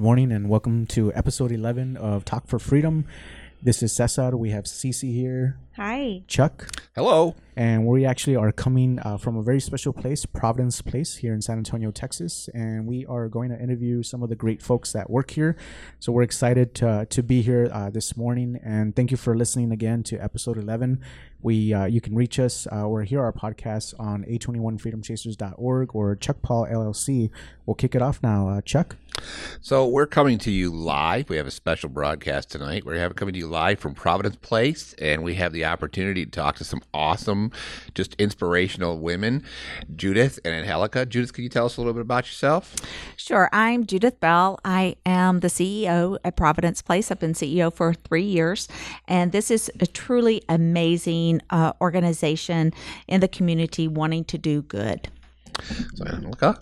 good 0.00 0.04
morning, 0.04 0.32
and 0.32 0.48
welcome 0.48 0.86
to 0.86 1.12
episode 1.12 1.52
11 1.52 1.98
of 1.98 2.24
Talk 2.24 2.46
for 2.46 2.58
Freedom. 2.58 3.04
This 3.62 3.82
is 3.82 3.92
Cesar. 3.92 4.34
We 4.34 4.48
have 4.48 4.64
Cece 4.64 5.12
here. 5.12 5.58
Hi. 5.76 6.24
Chuck. 6.26 6.68
Hello. 6.96 7.36
And 7.54 7.86
we 7.86 8.04
actually 8.04 8.34
are 8.36 8.50
coming 8.50 8.98
uh, 9.00 9.18
from 9.18 9.36
a 9.36 9.42
very 9.42 9.60
special 9.60 9.92
place, 9.92 10.26
Providence 10.26 10.82
Place, 10.82 11.16
here 11.16 11.32
in 11.32 11.42
San 11.42 11.58
Antonio, 11.58 11.90
Texas. 11.90 12.48
And 12.54 12.86
we 12.86 13.06
are 13.06 13.28
going 13.28 13.50
to 13.50 13.60
interview 13.60 14.02
some 14.02 14.22
of 14.22 14.30
the 14.30 14.34
great 14.34 14.62
folks 14.62 14.92
that 14.92 15.08
work 15.08 15.30
here. 15.30 15.56
So 16.00 16.10
we're 16.10 16.22
excited 16.22 16.74
to, 16.76 17.06
to 17.08 17.22
be 17.22 17.42
here 17.42 17.70
uh, 17.72 17.90
this 17.90 18.16
morning. 18.16 18.58
And 18.64 18.96
thank 18.96 19.10
you 19.10 19.16
for 19.16 19.36
listening 19.36 19.70
again 19.70 20.02
to 20.04 20.18
episode 20.18 20.58
11. 20.58 21.00
We 21.42 21.72
uh, 21.72 21.84
You 21.86 22.00
can 22.00 22.14
reach 22.14 22.38
us 22.38 22.66
uh, 22.70 22.86
or 22.86 23.02
hear 23.02 23.22
our 23.22 23.32
podcast 23.32 23.94
on 23.98 24.24
a21freedomchasers.org 24.24 25.94
or 25.94 26.16
Chuck 26.16 26.42
Paul 26.42 26.66
LLC. 26.66 27.30
We'll 27.66 27.74
kick 27.74 27.94
it 27.94 28.02
off 28.02 28.22
now. 28.22 28.48
Uh, 28.48 28.60
Chuck? 28.60 28.96
So 29.60 29.86
we're 29.86 30.06
coming 30.06 30.38
to 30.38 30.50
you 30.50 30.70
live. 30.70 31.28
We 31.28 31.36
have 31.36 31.46
a 31.46 31.50
special 31.50 31.88
broadcast 31.88 32.50
tonight. 32.50 32.84
We're 32.84 33.08
coming 33.10 33.34
to 33.34 33.38
you 33.38 33.48
live 33.48 33.78
from 33.78 33.94
Providence 33.94 34.36
Place, 34.36 34.94
and 34.98 35.22
we 35.22 35.34
have 35.34 35.52
the 35.52 35.59
opportunity 35.64 36.24
to 36.24 36.30
talk 36.30 36.56
to 36.56 36.64
some 36.64 36.82
awesome, 36.92 37.50
just 37.94 38.14
inspirational 38.14 38.98
women, 38.98 39.44
Judith 39.94 40.38
and 40.44 40.54
Angelica. 40.54 41.06
Judith, 41.06 41.32
can 41.32 41.44
you 41.44 41.50
tell 41.50 41.66
us 41.66 41.76
a 41.76 41.80
little 41.80 41.92
bit 41.92 42.02
about 42.02 42.26
yourself? 42.26 42.74
Sure. 43.16 43.48
I'm 43.52 43.86
Judith 43.86 44.20
Bell. 44.20 44.58
I 44.64 44.96
am 45.06 45.40
the 45.40 45.48
CEO 45.48 46.18
at 46.24 46.36
Providence 46.36 46.82
Place. 46.82 47.10
I've 47.10 47.20
been 47.20 47.34
CEO 47.34 47.72
for 47.72 47.94
three 47.94 48.24
years, 48.24 48.68
and 49.06 49.32
this 49.32 49.50
is 49.50 49.70
a 49.80 49.86
truly 49.86 50.42
amazing 50.48 51.40
uh, 51.50 51.72
organization 51.80 52.72
in 53.06 53.20
the 53.20 53.28
community 53.28 53.88
wanting 53.88 54.24
to 54.24 54.38
do 54.38 54.62
good. 54.62 55.08
So, 55.94 56.06
Angelica. 56.06 56.60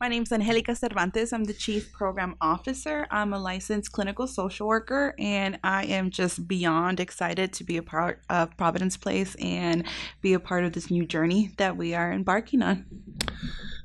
My 0.00 0.08
name 0.08 0.24
is 0.24 0.32
Angelica 0.32 0.74
Cervantes. 0.74 1.32
I'm 1.32 1.44
the 1.44 1.52
Chief 1.52 1.92
Program 1.92 2.34
Officer. 2.40 3.06
I'm 3.10 3.32
a 3.32 3.38
licensed 3.38 3.92
clinical 3.92 4.26
social 4.26 4.66
worker, 4.66 5.14
and 5.18 5.58
I 5.62 5.84
am 5.84 6.10
just 6.10 6.48
beyond 6.48 7.00
excited 7.00 7.52
to 7.54 7.64
be 7.64 7.76
a 7.76 7.82
part 7.82 8.22
of 8.28 8.56
Providence 8.56 8.96
Place 8.96 9.36
and 9.36 9.84
be 10.20 10.32
a 10.32 10.40
part 10.40 10.64
of 10.64 10.72
this 10.72 10.90
new 10.90 11.06
journey 11.06 11.52
that 11.58 11.76
we 11.76 11.94
are 11.94 12.12
embarking 12.12 12.62
on. 12.62 12.86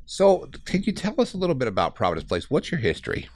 So, 0.05 0.49
can 0.65 0.83
you 0.83 0.93
tell 0.93 1.19
us 1.21 1.33
a 1.33 1.37
little 1.37 1.55
bit 1.55 1.67
about 1.67 1.93
Providence 1.93 2.27
Place? 2.27 2.49
What's 2.49 2.71
your 2.71 2.79
history? 2.79 3.29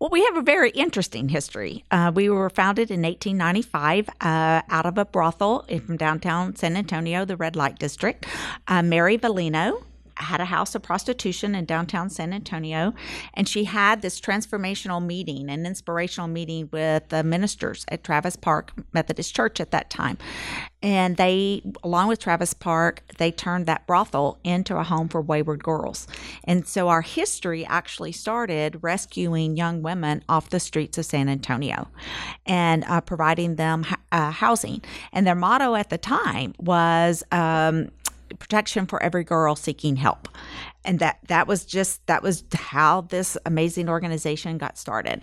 Well, 0.00 0.10
we 0.10 0.24
have 0.24 0.36
a 0.36 0.42
very 0.42 0.70
interesting 0.70 1.28
history. 1.28 1.84
Uh, 1.92 2.10
we 2.12 2.28
were 2.28 2.50
founded 2.50 2.90
in 2.90 3.02
1895 3.02 4.08
uh, 4.20 4.62
out 4.68 4.86
of 4.86 4.98
a 4.98 5.04
brothel 5.04 5.64
from 5.86 5.96
downtown 5.96 6.56
San 6.56 6.76
Antonio, 6.76 7.24
the 7.24 7.36
Red 7.36 7.54
Light 7.54 7.78
District. 7.78 8.26
Uh, 8.66 8.82
Mary 8.82 9.16
Valino 9.16 9.84
had 10.16 10.40
a 10.40 10.44
house 10.44 10.74
of 10.74 10.82
prostitution 10.82 11.54
in 11.54 11.64
downtown 11.64 12.10
San 12.10 12.32
Antonio, 12.32 12.94
and 13.34 13.48
she 13.48 13.64
had 13.64 14.02
this 14.02 14.20
transformational 14.20 15.04
meeting, 15.04 15.50
an 15.50 15.66
inspirational 15.66 16.28
meeting 16.28 16.68
with 16.72 17.08
the 17.08 17.22
ministers 17.22 17.84
at 17.88 18.04
Travis 18.04 18.36
Park 18.36 18.72
Methodist 18.92 19.34
Church 19.34 19.60
at 19.60 19.70
that 19.70 19.90
time. 19.90 20.18
And 20.82 21.16
they, 21.16 21.62
along 21.84 22.08
with 22.08 22.18
Travis 22.18 22.54
Park, 22.54 23.02
they 23.18 23.30
turned 23.30 23.66
that 23.66 23.86
brothel 23.86 24.38
into 24.42 24.76
a 24.76 24.82
home 24.82 25.08
for 25.08 25.20
wayward 25.20 25.62
girls. 25.62 26.08
And 26.44 26.66
so 26.66 26.88
our 26.88 27.02
history 27.02 27.64
actually 27.66 28.12
started 28.12 28.78
rescuing 28.82 29.56
young 29.56 29.82
women 29.82 30.24
off 30.28 30.50
the 30.50 30.58
streets 30.58 30.98
of 30.98 31.04
San 31.04 31.28
Antonio 31.28 31.88
and 32.46 32.84
uh, 32.84 33.00
providing 33.00 33.56
them 33.56 33.86
uh, 34.10 34.32
housing. 34.32 34.82
And 35.12 35.24
their 35.24 35.36
motto 35.36 35.76
at 35.76 35.90
the 35.90 35.98
time 35.98 36.54
was, 36.58 37.22
um, 37.30 37.90
protection 38.38 38.86
for 38.86 39.02
every 39.02 39.24
girl 39.24 39.54
seeking 39.54 39.96
help 39.96 40.28
and 40.84 40.98
that 40.98 41.18
that 41.28 41.46
was 41.46 41.64
just 41.64 42.04
that 42.06 42.22
was 42.22 42.44
how 42.54 43.02
this 43.02 43.36
amazing 43.46 43.88
organization 43.88 44.58
got 44.58 44.78
started 44.78 45.22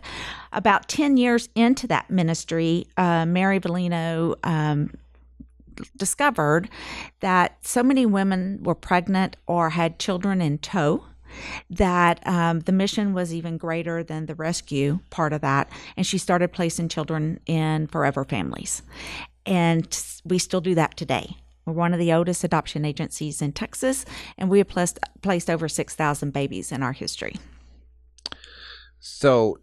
about 0.52 0.88
10 0.88 1.18
years 1.18 1.50
into 1.56 1.88
that 1.88 2.10
ministry 2.10 2.88
uh, 2.98 3.26
mary 3.26 3.60
Valino 3.60 4.36
um, 4.44 4.92
discovered 5.98 6.70
that 7.22 7.58
so 7.66 7.84
many 7.84 8.06
women 8.06 8.60
were 8.64 8.76
pregnant 8.76 9.36
or 9.48 9.70
had 9.70 10.00
children 10.00 10.42
in 10.42 10.58
tow 10.58 11.04
that 11.70 12.26
um, 12.28 12.62
the 12.62 12.72
mission 12.72 13.14
was 13.14 13.34
even 13.34 13.58
greater 13.58 14.04
than 14.04 14.26
the 14.26 14.36
rescue 14.36 15.00
part 15.10 15.34
of 15.34 15.42
that. 15.42 15.70
And 15.96 16.06
she 16.06 16.18
started 16.18 16.52
placing 16.52 16.90
children 16.90 17.40
in 17.46 17.88
forever 17.88 18.26
families. 18.26 18.82
And 19.46 19.86
we 20.24 20.38
still 20.38 20.62
do 20.62 20.76
that 20.76 20.98
today. 20.98 21.36
We're 21.70 21.76
one 21.76 21.94
of 21.94 22.00
the 22.00 22.12
oldest 22.14 22.44
adoption 22.44 22.84
agencies 22.84 23.44
in 23.44 23.52
Texas, 23.52 24.04
and 24.40 24.50
we 24.50 24.58
have 24.58 24.68
placed, 24.68 24.98
placed 25.22 25.52
over 25.52 25.70
6,000 25.70 26.34
babies 26.34 26.72
in 26.72 26.82
our 26.82 26.94
history. 26.94 27.36
So, 29.00 29.60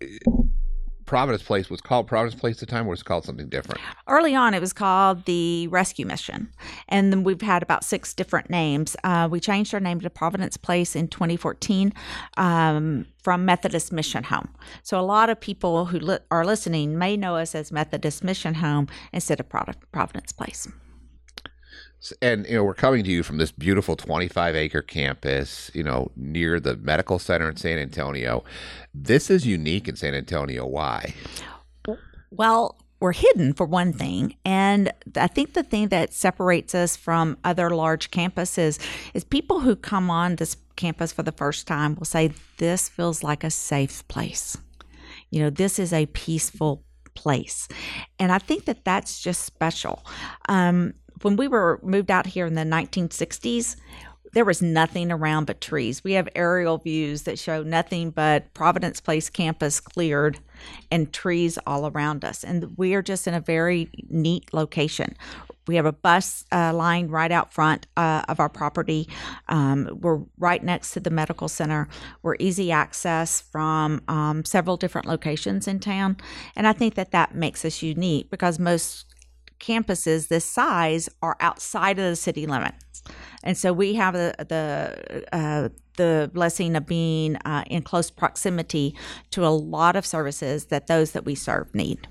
Providence 1.04 1.42
Place 1.42 1.68
was 1.68 1.80
called 1.80 2.06
Providence 2.06 2.40
Place 2.40 2.56
at 2.56 2.60
the 2.60 2.66
time, 2.66 2.86
or 2.86 2.90
was 2.90 3.00
it 3.00 3.06
called 3.06 3.24
something 3.24 3.48
different? 3.48 3.80
Early 4.06 4.36
on, 4.36 4.54
it 4.54 4.60
was 4.60 4.72
called 4.72 5.24
the 5.24 5.66
Rescue 5.66 6.06
Mission, 6.06 6.48
and 6.88 7.12
then 7.12 7.24
we've 7.24 7.42
had 7.42 7.64
about 7.64 7.82
six 7.82 8.14
different 8.14 8.50
names. 8.50 8.96
Uh, 9.02 9.26
we 9.28 9.40
changed 9.40 9.74
our 9.74 9.80
name 9.80 10.00
to 10.00 10.08
Providence 10.08 10.56
Place 10.56 10.94
in 10.94 11.08
2014 11.08 11.92
um, 12.36 13.06
from 13.20 13.44
Methodist 13.44 13.92
Mission 13.92 14.22
Home. 14.24 14.48
So 14.84 15.00
a 15.00 15.02
lot 15.02 15.28
of 15.28 15.40
people 15.40 15.86
who 15.86 15.98
li- 15.98 16.18
are 16.30 16.46
listening 16.46 16.96
may 16.98 17.16
know 17.16 17.34
us 17.34 17.56
as 17.56 17.72
Methodist 17.72 18.22
Mission 18.22 18.54
Home 18.54 18.86
instead 19.12 19.40
of 19.40 19.48
Providence 19.48 20.30
Place 20.30 20.68
and 22.22 22.46
you 22.46 22.54
know 22.54 22.64
we're 22.64 22.74
coming 22.74 23.04
to 23.04 23.10
you 23.10 23.22
from 23.22 23.38
this 23.38 23.52
beautiful 23.52 23.96
25 23.96 24.54
acre 24.56 24.82
campus 24.82 25.70
you 25.74 25.82
know 25.82 26.10
near 26.16 26.60
the 26.60 26.76
medical 26.76 27.18
center 27.18 27.48
in 27.48 27.56
san 27.56 27.78
antonio. 27.78 28.44
This 28.94 29.30
is 29.30 29.46
unique 29.46 29.88
in 29.88 29.96
san 29.96 30.14
antonio. 30.14 30.66
Why? 30.66 31.14
Well 32.30 32.78
we're 32.98 33.12
hidden 33.12 33.52
for 33.52 33.66
one 33.66 33.92
thing 33.92 34.34
and 34.46 34.90
i 35.16 35.26
think 35.26 35.52
the 35.52 35.62
thing 35.62 35.88
that 35.88 36.14
separates 36.14 36.74
us 36.74 36.96
from 36.96 37.36
other 37.44 37.68
large 37.68 38.10
campuses 38.10 38.80
is 39.12 39.22
people 39.22 39.60
who 39.60 39.76
come 39.76 40.10
on 40.10 40.36
this 40.36 40.56
campus 40.76 41.12
for 41.12 41.22
the 41.22 41.32
first 41.32 41.66
time 41.66 41.94
will 41.96 42.04
say 42.04 42.30
this 42.58 42.88
feels 42.88 43.22
like 43.22 43.42
a 43.42 43.50
safe 43.50 44.06
place. 44.08 44.56
You 45.30 45.40
know 45.40 45.50
this 45.50 45.78
is 45.78 45.92
a 45.92 46.06
peaceful 46.06 46.84
place. 47.14 47.66
And 48.18 48.30
i 48.30 48.38
think 48.38 48.66
that 48.66 48.84
that's 48.84 49.18
just 49.20 49.42
special. 49.42 50.04
Um, 50.48 50.94
when 51.22 51.36
we 51.36 51.48
were 51.48 51.80
moved 51.82 52.10
out 52.10 52.26
here 52.26 52.46
in 52.46 52.54
the 52.54 52.62
1960s, 52.62 53.76
there 54.32 54.44
was 54.44 54.60
nothing 54.60 55.10
around 55.10 55.46
but 55.46 55.62
trees. 55.62 56.04
We 56.04 56.12
have 56.12 56.28
aerial 56.34 56.76
views 56.76 57.22
that 57.22 57.38
show 57.38 57.62
nothing 57.62 58.10
but 58.10 58.52
Providence 58.52 59.00
Place 59.00 59.30
campus 59.30 59.80
cleared 59.80 60.38
and 60.90 61.10
trees 61.10 61.58
all 61.66 61.86
around 61.86 62.22
us. 62.22 62.44
And 62.44 62.76
we 62.76 62.94
are 62.94 63.00
just 63.00 63.26
in 63.26 63.32
a 63.32 63.40
very 63.40 63.88
neat 64.10 64.52
location. 64.52 65.16
We 65.66 65.76
have 65.76 65.86
a 65.86 65.92
bus 65.92 66.44
uh, 66.52 66.72
line 66.74 67.08
right 67.08 67.32
out 67.32 67.52
front 67.52 67.86
uh, 67.96 68.22
of 68.28 68.38
our 68.38 68.48
property. 68.48 69.08
Um, 69.48 69.88
we're 70.00 70.20
right 70.38 70.62
next 70.62 70.92
to 70.92 71.00
the 71.00 71.10
medical 71.10 71.48
center. 71.48 71.88
We're 72.22 72.36
easy 72.38 72.70
access 72.70 73.40
from 73.40 74.02
um, 74.06 74.44
several 74.44 74.76
different 74.76 75.08
locations 75.08 75.66
in 75.66 75.80
town. 75.80 76.18
And 76.54 76.66
I 76.66 76.72
think 76.72 76.94
that 76.94 77.10
that 77.12 77.34
makes 77.34 77.64
us 77.64 77.82
unique 77.82 78.30
because 78.30 78.58
most 78.58 79.05
campuses 79.60 80.28
this 80.28 80.44
size 80.44 81.08
are 81.22 81.36
outside 81.40 81.98
of 81.98 82.04
the 82.04 82.16
city 82.16 82.46
limits. 82.46 83.02
And 83.42 83.56
so 83.56 83.72
we 83.72 83.94
have 83.94 84.14
the 84.14 84.34
the 84.38 85.24
uh, 85.32 85.68
the 85.96 86.30
blessing 86.32 86.76
of 86.76 86.86
being 86.86 87.36
uh, 87.36 87.64
in 87.68 87.82
close 87.82 88.10
proximity 88.10 88.94
to 89.30 89.46
a 89.46 89.48
lot 89.48 89.96
of 89.96 90.04
services 90.04 90.66
that 90.66 90.86
those 90.86 91.12
that 91.12 91.24
we 91.24 91.34
serve 91.34 91.74
need. 91.74 92.06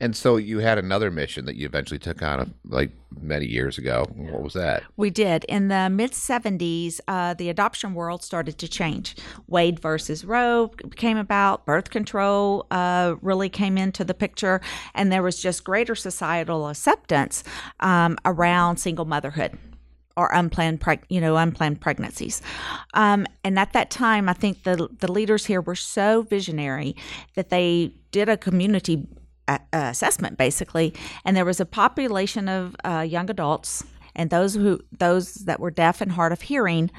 And 0.00 0.16
so 0.16 0.36
you 0.36 0.60
had 0.60 0.78
another 0.78 1.10
mission 1.10 1.44
that 1.46 1.56
you 1.56 1.66
eventually 1.66 1.98
took 1.98 2.22
on, 2.22 2.54
like 2.64 2.92
many 3.20 3.46
years 3.46 3.78
ago. 3.78 4.06
What 4.14 4.42
was 4.42 4.52
that? 4.52 4.84
We 4.96 5.10
did. 5.10 5.44
In 5.44 5.68
the 5.68 5.88
mid 5.90 6.12
70s, 6.12 7.00
uh, 7.08 7.34
the 7.34 7.48
adoption 7.48 7.94
world 7.94 8.22
started 8.22 8.58
to 8.58 8.68
change. 8.68 9.16
Wade 9.48 9.80
versus 9.80 10.24
Roe 10.24 10.68
came 10.96 11.16
about, 11.16 11.66
birth 11.66 11.90
control 11.90 12.66
uh, 12.70 13.16
really 13.22 13.48
came 13.48 13.76
into 13.76 14.04
the 14.04 14.14
picture, 14.14 14.60
and 14.94 15.10
there 15.10 15.22
was 15.22 15.42
just 15.42 15.64
greater 15.64 15.94
societal 15.94 16.68
acceptance 16.68 17.42
um, 17.80 18.16
around 18.24 18.76
single 18.76 19.04
motherhood 19.04 19.58
or 20.18 20.30
unplanned, 20.32 20.80
preg- 20.80 21.04
you 21.08 21.20
know, 21.20 21.36
unplanned 21.36 21.80
pregnancies. 21.80 22.42
Um, 22.94 23.24
and 23.44 23.56
at 23.56 23.72
that 23.72 23.88
time, 23.88 24.28
I 24.28 24.32
think 24.32 24.64
the 24.64 24.88
the 24.98 25.10
leaders 25.10 25.46
here 25.46 25.60
were 25.60 25.76
so 25.76 26.22
visionary 26.22 26.96
that 27.34 27.50
they 27.50 27.94
did 28.10 28.28
a 28.28 28.36
community 28.36 29.06
assessment 29.72 30.36
basically, 30.36 30.94
and 31.24 31.36
there 31.36 31.44
was 31.44 31.60
a 31.60 31.66
population 31.66 32.48
of 32.48 32.76
uh, 32.84 33.04
young 33.08 33.30
adults 33.30 33.84
and 34.14 34.30
those 34.30 34.54
who 34.54 34.80
those 34.98 35.34
that 35.34 35.60
were 35.60 35.70
deaf 35.70 36.00
and 36.00 36.12
hard 36.12 36.32
of 36.32 36.42
hearing 36.42 36.90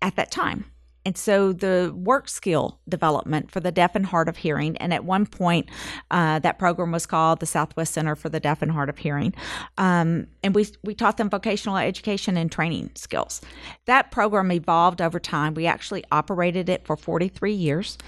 at 0.00 0.16
that 0.16 0.30
time. 0.30 0.66
And 1.04 1.16
so 1.16 1.52
the 1.52 1.92
work 1.94 2.28
skill 2.28 2.78
development 2.88 3.50
for 3.50 3.60
the 3.60 3.72
deaf 3.72 3.94
and 3.94 4.06
hard 4.06 4.28
of 4.28 4.36
hearing, 4.36 4.76
and 4.78 4.94
at 4.94 5.04
one 5.04 5.26
point, 5.26 5.68
uh, 6.10 6.38
that 6.40 6.58
program 6.58 6.92
was 6.92 7.06
called 7.06 7.40
the 7.40 7.46
Southwest 7.46 7.94
Center 7.94 8.14
for 8.14 8.28
the 8.28 8.40
Deaf 8.40 8.62
and 8.62 8.70
Hard 8.70 8.88
of 8.88 8.98
Hearing, 8.98 9.34
um, 9.78 10.26
and 10.42 10.54
we 10.54 10.66
we 10.82 10.94
taught 10.94 11.16
them 11.16 11.30
vocational 11.30 11.76
education 11.76 12.36
and 12.36 12.50
training 12.50 12.90
skills. 12.94 13.40
That 13.86 14.10
program 14.10 14.52
evolved 14.52 15.00
over 15.00 15.18
time. 15.18 15.54
We 15.54 15.66
actually 15.66 16.04
operated 16.12 16.68
it 16.68 16.86
for 16.86 16.96
43 16.96 17.52
years, 17.52 17.98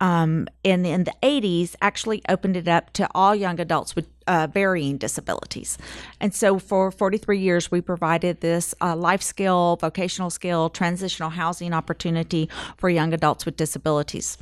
um, 0.00 0.46
and 0.64 0.86
in 0.86 1.04
the 1.04 1.14
80s, 1.22 1.74
actually 1.80 2.22
opened 2.28 2.56
it 2.56 2.68
up 2.68 2.92
to 2.94 3.08
all 3.14 3.34
young 3.34 3.60
adults 3.60 3.96
with 3.96 4.08
uh, 4.26 4.46
varying 4.52 4.96
disabilities. 4.96 5.78
And 6.20 6.34
so 6.34 6.58
for 6.58 6.90
43 6.90 7.38
years, 7.38 7.70
we 7.70 7.80
provided 7.80 8.40
this 8.40 8.74
uh, 8.80 8.96
life 8.96 9.22
skill, 9.22 9.76
vocational 9.80 10.30
skill, 10.30 10.70
transitional 10.70 11.30
housing 11.30 11.72
opportunity 11.72 12.48
for 12.76 12.88
young 12.88 13.12
adults 13.12 13.44
with 13.46 13.56
disabilities. 13.56 14.38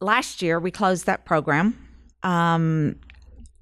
Last 0.00 0.42
year, 0.42 0.58
we 0.58 0.70
closed 0.70 1.06
that 1.06 1.24
program. 1.24 1.86
Um, 2.22 2.96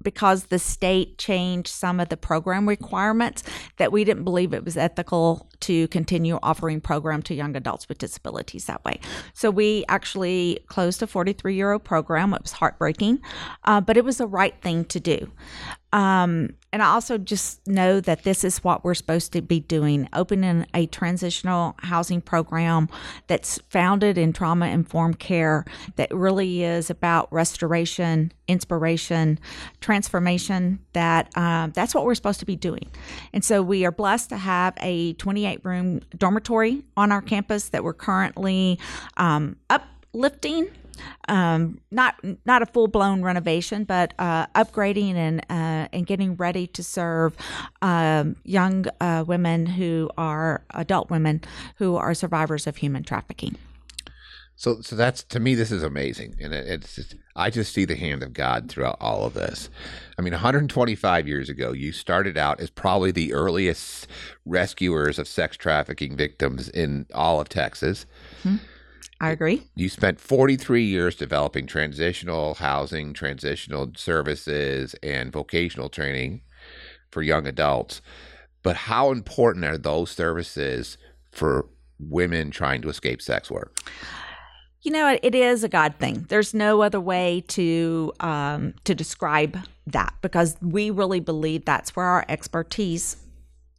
because 0.01 0.45
the 0.45 0.59
state 0.59 1.17
changed 1.17 1.69
some 1.69 1.99
of 1.99 2.09
the 2.09 2.17
program 2.17 2.67
requirements 2.67 3.43
that 3.77 3.91
we 3.91 4.03
didn't 4.03 4.23
believe 4.23 4.53
it 4.53 4.63
was 4.63 4.77
ethical 4.77 5.47
to 5.61 5.87
continue 5.89 6.39
offering 6.41 6.79
program 6.79 7.21
to 7.21 7.33
young 7.33 7.55
adults 7.55 7.89
with 7.89 7.97
disabilities 7.97 8.65
that 8.65 8.83
way. 8.85 8.99
So 9.33 9.51
we 9.51 9.83
actually 9.87 10.59
closed 10.67 11.01
a 11.01 11.07
43 11.07 11.55
year 11.55 11.73
old 11.73 11.83
program. 11.83 12.33
It 12.33 12.41
was 12.41 12.53
heartbreaking 12.53 13.19
uh, 13.65 13.81
but 13.81 13.97
it 13.97 14.05
was 14.05 14.17
the 14.17 14.27
right 14.27 14.59
thing 14.61 14.85
to 14.85 14.99
do. 14.99 15.31
Um, 15.91 16.51
and 16.71 16.83
I 16.83 16.87
also 16.87 17.17
just 17.17 17.65
know 17.67 17.99
that 17.99 18.23
this 18.23 18.43
is 18.43 18.63
what 18.63 18.83
we're 18.83 18.93
supposed 18.93 19.33
to 19.33 19.41
be 19.41 19.59
doing 19.59 20.07
opening 20.13 20.67
a 20.73 20.85
transitional 20.87 21.75
housing 21.79 22.21
program 22.21 22.89
that's 23.27 23.59
founded 23.69 24.17
in 24.17 24.33
trauma 24.33 24.67
informed 24.67 25.19
care 25.19 25.65
that 25.95 26.13
really 26.13 26.63
is 26.63 26.89
about 26.89 27.31
restoration, 27.33 28.31
inspiration, 28.47 29.39
transformation. 29.81 30.79
That 30.93 31.35
um, 31.35 31.71
that's 31.71 31.95
what 31.95 32.05
we're 32.05 32.15
supposed 32.15 32.39
to 32.41 32.45
be 32.45 32.55
doing. 32.55 32.87
And 33.33 33.43
so 33.43 33.63
we 33.63 33.85
are 33.85 33.91
blessed 33.91 34.29
to 34.29 34.37
have 34.37 34.75
a 34.77 35.13
28 35.13 35.65
room 35.65 36.01
dormitory 36.17 36.83
on 36.95 37.11
our 37.11 37.21
campus 37.21 37.69
that 37.69 37.83
we're 37.83 37.93
currently 37.93 38.79
um, 39.17 39.55
uplifting 39.69 40.69
um, 41.27 41.79
not 41.91 42.15
not 42.45 42.61
a 42.61 42.65
full 42.65 42.87
blown 42.87 43.21
renovation, 43.21 43.83
but 43.83 44.13
uh, 44.19 44.47
upgrading 44.47 45.15
and 45.15 45.41
uh, 45.49 45.87
and 45.93 46.05
getting 46.05 46.35
ready 46.35 46.67
to 46.67 46.83
serve 46.83 47.35
um, 47.81 48.35
young 48.43 48.85
uh, 48.99 49.23
women 49.27 49.65
who 49.65 50.09
are 50.17 50.63
adult 50.71 51.09
women 51.09 51.41
who 51.77 51.95
are 51.95 52.13
survivors 52.13 52.67
of 52.67 52.77
human 52.77 53.03
trafficking. 53.03 53.55
So, 54.59 54.81
so 54.81 54.97
that's 54.97 55.23
to 55.23 55.39
me, 55.39 55.55
this 55.55 55.71
is 55.71 55.83
amazing, 55.83 56.35
and 56.41 56.53
it, 56.53 56.67
it's 56.67 56.95
just, 56.95 57.15
I 57.33 57.49
just 57.49 57.73
see 57.73 57.85
the 57.85 57.95
hand 57.95 58.23
of 58.23 58.33
God 58.33 58.67
throughout 58.67 58.97
all 58.99 59.23
of 59.23 59.33
this. 59.33 59.69
I 60.17 60.21
mean, 60.21 60.33
125 60.33 61.29
years 61.29 61.47
ago, 61.47 61.71
you 61.71 61.93
started 61.93 62.37
out 62.37 62.59
as 62.59 62.69
probably 62.69 63.11
the 63.11 63.31
earliest 63.31 64.07
rescuers 64.45 65.17
of 65.17 65.29
sex 65.29 65.55
trafficking 65.55 66.17
victims 66.17 66.67
in 66.67 67.05
all 67.15 67.39
of 67.39 67.47
Texas. 67.47 68.05
Mm-hmm. 68.43 68.57
I 69.21 69.31
agree. 69.31 69.63
You 69.75 69.89
spent 69.89 70.19
43 70.19 70.83
years 70.83 71.15
developing 71.15 71.67
transitional 71.67 72.55
housing, 72.55 73.13
transitional 73.13 73.91
services, 73.95 74.95
and 75.03 75.31
vocational 75.31 75.89
training 75.89 76.41
for 77.11 77.21
young 77.21 77.45
adults. 77.45 78.01
But 78.63 78.75
how 78.75 79.11
important 79.11 79.65
are 79.65 79.77
those 79.77 80.11
services 80.11 80.97
for 81.31 81.67
women 81.99 82.51
trying 82.51 82.81
to 82.81 82.89
escape 82.89 83.21
sex 83.21 83.51
work? 83.51 83.77
You 84.81 84.91
know, 84.91 85.17
it 85.21 85.35
is 85.35 85.65
a 85.65 85.69
God 85.69 85.95
thing. 85.99 86.25
There's 86.29 86.53
no 86.53 86.81
other 86.81 87.01
way 87.01 87.43
to 87.49 88.13
um, 88.21 88.73
to 88.85 88.95
describe 88.95 89.57
that 89.87 90.13
because 90.21 90.55
we 90.61 90.89
really 90.89 91.19
believe 91.19 91.65
that's 91.65 91.95
where 91.95 92.05
our 92.05 92.25
expertise 92.29 93.17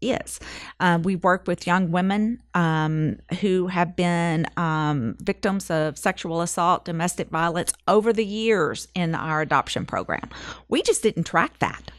is. 0.00 0.40
Um, 0.78 1.02
we 1.02 1.16
work 1.16 1.46
with 1.46 1.66
young 1.66 1.90
women 1.90 2.42
um, 2.54 3.18
who 3.40 3.68
have 3.68 3.96
been 3.96 4.46
um, 4.56 5.16
victims 5.20 5.70
of 5.70 5.98
sexual 5.98 6.40
assault, 6.40 6.84
domestic 6.84 7.28
violence 7.28 7.72
over 7.88 8.12
the 8.12 8.24
years 8.24 8.88
in 8.94 9.14
our 9.14 9.40
adoption 9.40 9.86
program. 9.86 10.28
We 10.68 10.82
just 10.82 11.02
didn't 11.02 11.24
track 11.24 11.58
that. 11.58 11.90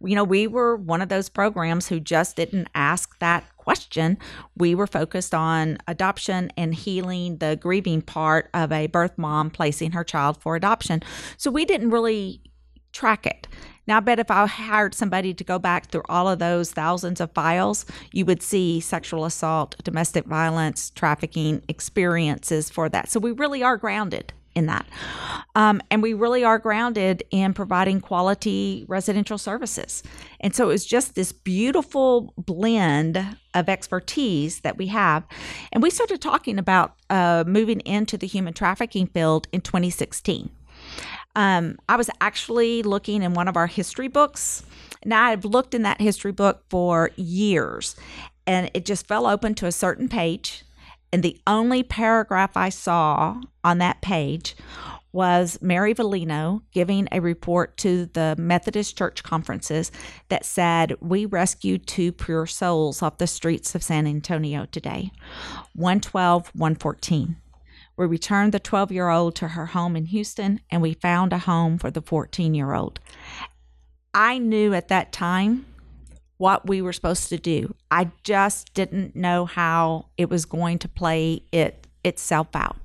You 0.00 0.14
know, 0.14 0.24
we 0.24 0.46
were 0.46 0.76
one 0.76 1.02
of 1.02 1.08
those 1.08 1.28
programs 1.28 1.88
who 1.88 1.98
just 1.98 2.36
didn't 2.36 2.68
ask 2.74 3.18
that 3.18 3.44
question. 3.56 4.16
We 4.56 4.74
were 4.74 4.86
focused 4.86 5.34
on 5.34 5.78
adoption 5.88 6.52
and 6.56 6.74
healing 6.74 7.38
the 7.38 7.56
grieving 7.56 8.02
part 8.02 8.48
of 8.54 8.70
a 8.70 8.86
birth 8.86 9.18
mom 9.18 9.50
placing 9.50 9.92
her 9.92 10.04
child 10.04 10.40
for 10.40 10.54
adoption. 10.54 11.02
So 11.36 11.50
we 11.50 11.64
didn't 11.64 11.90
really 11.90 12.40
track 12.98 13.26
it. 13.26 13.46
Now, 13.86 13.98
I 13.98 14.00
bet 14.00 14.18
if 14.18 14.30
I 14.30 14.44
hired 14.46 14.92
somebody 14.92 15.32
to 15.32 15.44
go 15.44 15.58
back 15.58 15.86
through 15.86 16.02
all 16.08 16.28
of 16.28 16.40
those 16.40 16.72
thousands 16.72 17.20
of 17.20 17.32
files, 17.32 17.86
you 18.12 18.26
would 18.26 18.42
see 18.42 18.80
sexual 18.80 19.24
assault, 19.24 19.76
domestic 19.84 20.26
violence, 20.26 20.90
trafficking 20.90 21.62
experiences 21.68 22.68
for 22.68 22.88
that. 22.90 23.08
So 23.08 23.20
we 23.20 23.30
really 23.30 23.62
are 23.62 23.76
grounded 23.76 24.32
in 24.54 24.66
that. 24.66 24.86
Um, 25.54 25.80
and 25.90 26.02
we 26.02 26.12
really 26.12 26.42
are 26.42 26.58
grounded 26.58 27.22
in 27.30 27.54
providing 27.54 28.00
quality 28.00 28.84
residential 28.88 29.38
services. 29.38 30.02
And 30.40 30.54
so 30.54 30.64
it 30.64 30.72
was 30.72 30.84
just 30.84 31.14
this 31.14 31.30
beautiful 31.30 32.34
blend 32.36 33.38
of 33.54 33.68
expertise 33.68 34.60
that 34.60 34.76
we 34.76 34.88
have. 34.88 35.24
And 35.72 35.82
we 35.82 35.90
started 35.90 36.20
talking 36.20 36.58
about 36.58 36.96
uh, 37.08 37.44
moving 37.46 37.80
into 37.80 38.18
the 38.18 38.26
human 38.26 38.52
trafficking 38.52 39.06
field 39.06 39.46
in 39.52 39.60
2016. 39.60 40.50
Um, 41.38 41.78
I 41.88 41.94
was 41.94 42.10
actually 42.20 42.82
looking 42.82 43.22
in 43.22 43.32
one 43.32 43.46
of 43.46 43.56
our 43.56 43.68
history 43.68 44.08
books. 44.08 44.64
Now, 45.04 45.26
I've 45.26 45.44
looked 45.44 45.72
in 45.72 45.82
that 45.82 46.00
history 46.00 46.32
book 46.32 46.64
for 46.68 47.12
years, 47.14 47.94
and 48.44 48.68
it 48.74 48.84
just 48.84 49.06
fell 49.06 49.24
open 49.24 49.54
to 49.54 49.66
a 49.66 49.72
certain 49.72 50.08
page. 50.08 50.64
And 51.12 51.22
the 51.22 51.40
only 51.46 51.84
paragraph 51.84 52.56
I 52.56 52.70
saw 52.70 53.40
on 53.62 53.78
that 53.78 54.02
page 54.02 54.56
was 55.12 55.58
Mary 55.62 55.94
Valino 55.94 56.62
giving 56.72 57.06
a 57.12 57.20
report 57.20 57.76
to 57.78 58.06
the 58.06 58.34
Methodist 58.36 58.98
Church 58.98 59.22
conferences 59.22 59.92
that 60.30 60.44
said, 60.44 60.96
We 61.00 61.24
rescued 61.24 61.86
two 61.86 62.10
pure 62.10 62.46
souls 62.46 63.00
off 63.00 63.18
the 63.18 63.28
streets 63.28 63.76
of 63.76 63.84
San 63.84 64.08
Antonio 64.08 64.66
today 64.72 65.12
112, 65.76 66.48
114. 66.48 67.36
We 67.98 68.06
returned 68.06 68.52
the 68.52 68.60
12 68.60 68.92
year 68.92 69.08
old 69.08 69.34
to 69.36 69.48
her 69.48 69.66
home 69.66 69.96
in 69.96 70.06
Houston 70.06 70.60
and 70.70 70.80
we 70.80 70.94
found 70.94 71.32
a 71.32 71.38
home 71.38 71.78
for 71.78 71.90
the 71.90 72.00
14 72.00 72.54
year 72.54 72.72
old. 72.72 73.00
I 74.14 74.38
knew 74.38 74.72
at 74.72 74.88
that 74.88 75.12
time 75.12 75.66
what 76.36 76.68
we 76.68 76.80
were 76.80 76.92
supposed 76.92 77.28
to 77.30 77.38
do. 77.38 77.74
I 77.90 78.12
just 78.22 78.72
didn't 78.72 79.16
know 79.16 79.46
how 79.46 80.06
it 80.16 80.30
was 80.30 80.44
going 80.44 80.78
to 80.78 80.88
play 80.88 81.42
it 81.50 81.88
itself 82.04 82.46
out. 82.54 82.76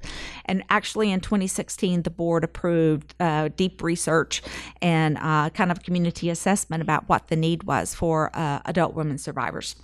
And 0.45 0.63
actually, 0.71 1.11
in 1.11 1.21
2016, 1.21 2.01
the 2.01 2.09
board 2.09 2.43
approved 2.43 3.13
uh, 3.19 3.49
deep 3.55 3.83
research 3.83 4.41
and 4.81 5.17
uh, 5.21 5.51
kind 5.51 5.71
of 5.71 5.83
community 5.83 6.31
assessment 6.31 6.81
about 6.81 7.07
what 7.07 7.27
the 7.27 7.35
need 7.35 7.63
was 7.63 7.93
for 7.93 8.31
uh, 8.33 8.61
adult 8.65 8.95
women 8.95 9.19
survivors. 9.19 9.75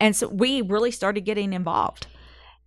And 0.00 0.16
so 0.16 0.28
we 0.28 0.62
really 0.62 0.90
started 0.90 1.20
getting 1.20 1.52
involved. 1.52 2.06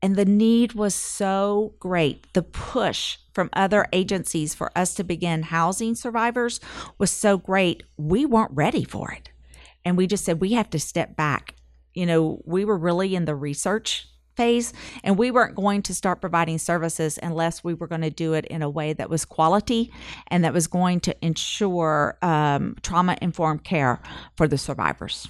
And 0.01 0.15
the 0.15 0.25
need 0.25 0.73
was 0.73 0.95
so 0.95 1.73
great. 1.79 2.31
The 2.33 2.43
push 2.43 3.17
from 3.33 3.49
other 3.53 3.85
agencies 3.91 4.55
for 4.55 4.71
us 4.77 4.93
to 4.95 5.03
begin 5.03 5.43
housing 5.43 5.95
survivors 5.95 6.59
was 6.97 7.11
so 7.11 7.37
great. 7.37 7.83
We 7.97 8.25
weren't 8.25 8.51
ready 8.53 8.83
for 8.83 9.11
it. 9.11 9.29
And 9.83 9.97
we 9.97 10.07
just 10.07 10.25
said, 10.25 10.41
we 10.41 10.53
have 10.53 10.69
to 10.71 10.79
step 10.79 11.15
back. 11.15 11.55
You 11.93 12.05
know, 12.05 12.41
we 12.45 12.65
were 12.65 12.77
really 12.77 13.15
in 13.15 13.25
the 13.25 13.35
research 13.35 14.07
phase 14.39 14.71
and 15.03 15.17
we 15.17 15.31
weren't 15.31 15.53
going 15.53 15.81
to 15.81 15.93
start 15.93 16.21
providing 16.21 16.57
services 16.57 17.19
unless 17.21 17.61
we 17.61 17.73
were 17.73 17.87
going 17.87 18.01
to 18.01 18.09
do 18.09 18.33
it 18.33 18.45
in 18.45 18.61
a 18.61 18.69
way 18.69 18.93
that 18.93 19.09
was 19.09 19.25
quality 19.25 19.91
and 20.27 20.45
that 20.45 20.53
was 20.53 20.67
going 20.67 21.01
to 21.01 21.25
ensure 21.25 22.17
um, 22.21 22.77
trauma 22.81 23.17
informed 23.21 23.65
care 23.65 23.99
for 24.37 24.47
the 24.47 24.57
survivors. 24.57 25.27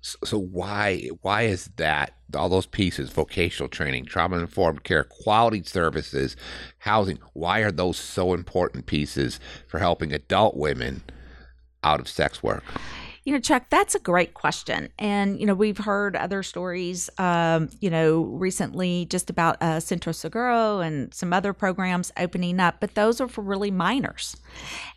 So 0.00 0.38
why 0.38 1.08
why 1.22 1.42
is 1.42 1.70
that 1.76 2.14
all 2.34 2.48
those 2.48 2.66
pieces 2.66 3.10
vocational 3.10 3.68
training 3.68 4.04
trauma 4.04 4.38
informed 4.38 4.84
care 4.84 5.04
quality 5.04 5.62
services 5.62 6.36
housing 6.78 7.18
why 7.32 7.60
are 7.60 7.72
those 7.72 7.96
so 7.96 8.34
important 8.34 8.86
pieces 8.86 9.38
for 9.68 9.78
helping 9.78 10.12
adult 10.12 10.56
women 10.56 11.02
out 11.84 12.00
of 12.00 12.08
sex 12.08 12.42
work 12.42 12.64
You 13.26 13.32
know, 13.32 13.40
Chuck, 13.40 13.64
that's 13.70 13.96
a 13.96 13.98
great 13.98 14.34
question. 14.34 14.88
And, 15.00 15.40
you 15.40 15.46
know, 15.46 15.54
we've 15.54 15.78
heard 15.78 16.14
other 16.14 16.44
stories, 16.44 17.10
um, 17.18 17.70
you 17.80 17.90
know, 17.90 18.22
recently 18.22 19.06
just 19.06 19.30
about 19.30 19.60
uh, 19.60 19.80
Centro 19.80 20.12
Seguro 20.12 20.78
and 20.78 21.12
some 21.12 21.32
other 21.32 21.52
programs 21.52 22.12
opening 22.16 22.60
up, 22.60 22.76
but 22.78 22.94
those 22.94 23.20
are 23.20 23.26
for 23.26 23.42
really 23.42 23.72
minors. 23.72 24.36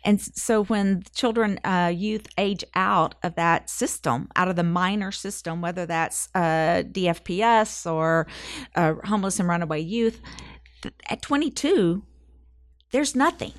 And 0.04 0.20
so 0.20 0.62
when 0.62 1.02
children, 1.12 1.58
uh, 1.64 1.92
youth 1.92 2.28
age 2.38 2.62
out 2.76 3.16
of 3.24 3.34
that 3.34 3.68
system, 3.68 4.28
out 4.36 4.46
of 4.46 4.54
the 4.54 4.62
minor 4.62 5.10
system, 5.10 5.60
whether 5.60 5.84
that's 5.84 6.28
uh, 6.32 6.84
DFPS 6.86 7.92
or 7.92 8.28
uh, 8.76 8.94
homeless 9.06 9.40
and 9.40 9.48
runaway 9.48 9.80
youth, 9.80 10.20
at 11.08 11.20
22, 11.20 12.04
there's 12.92 13.16
nothing. 13.16 13.54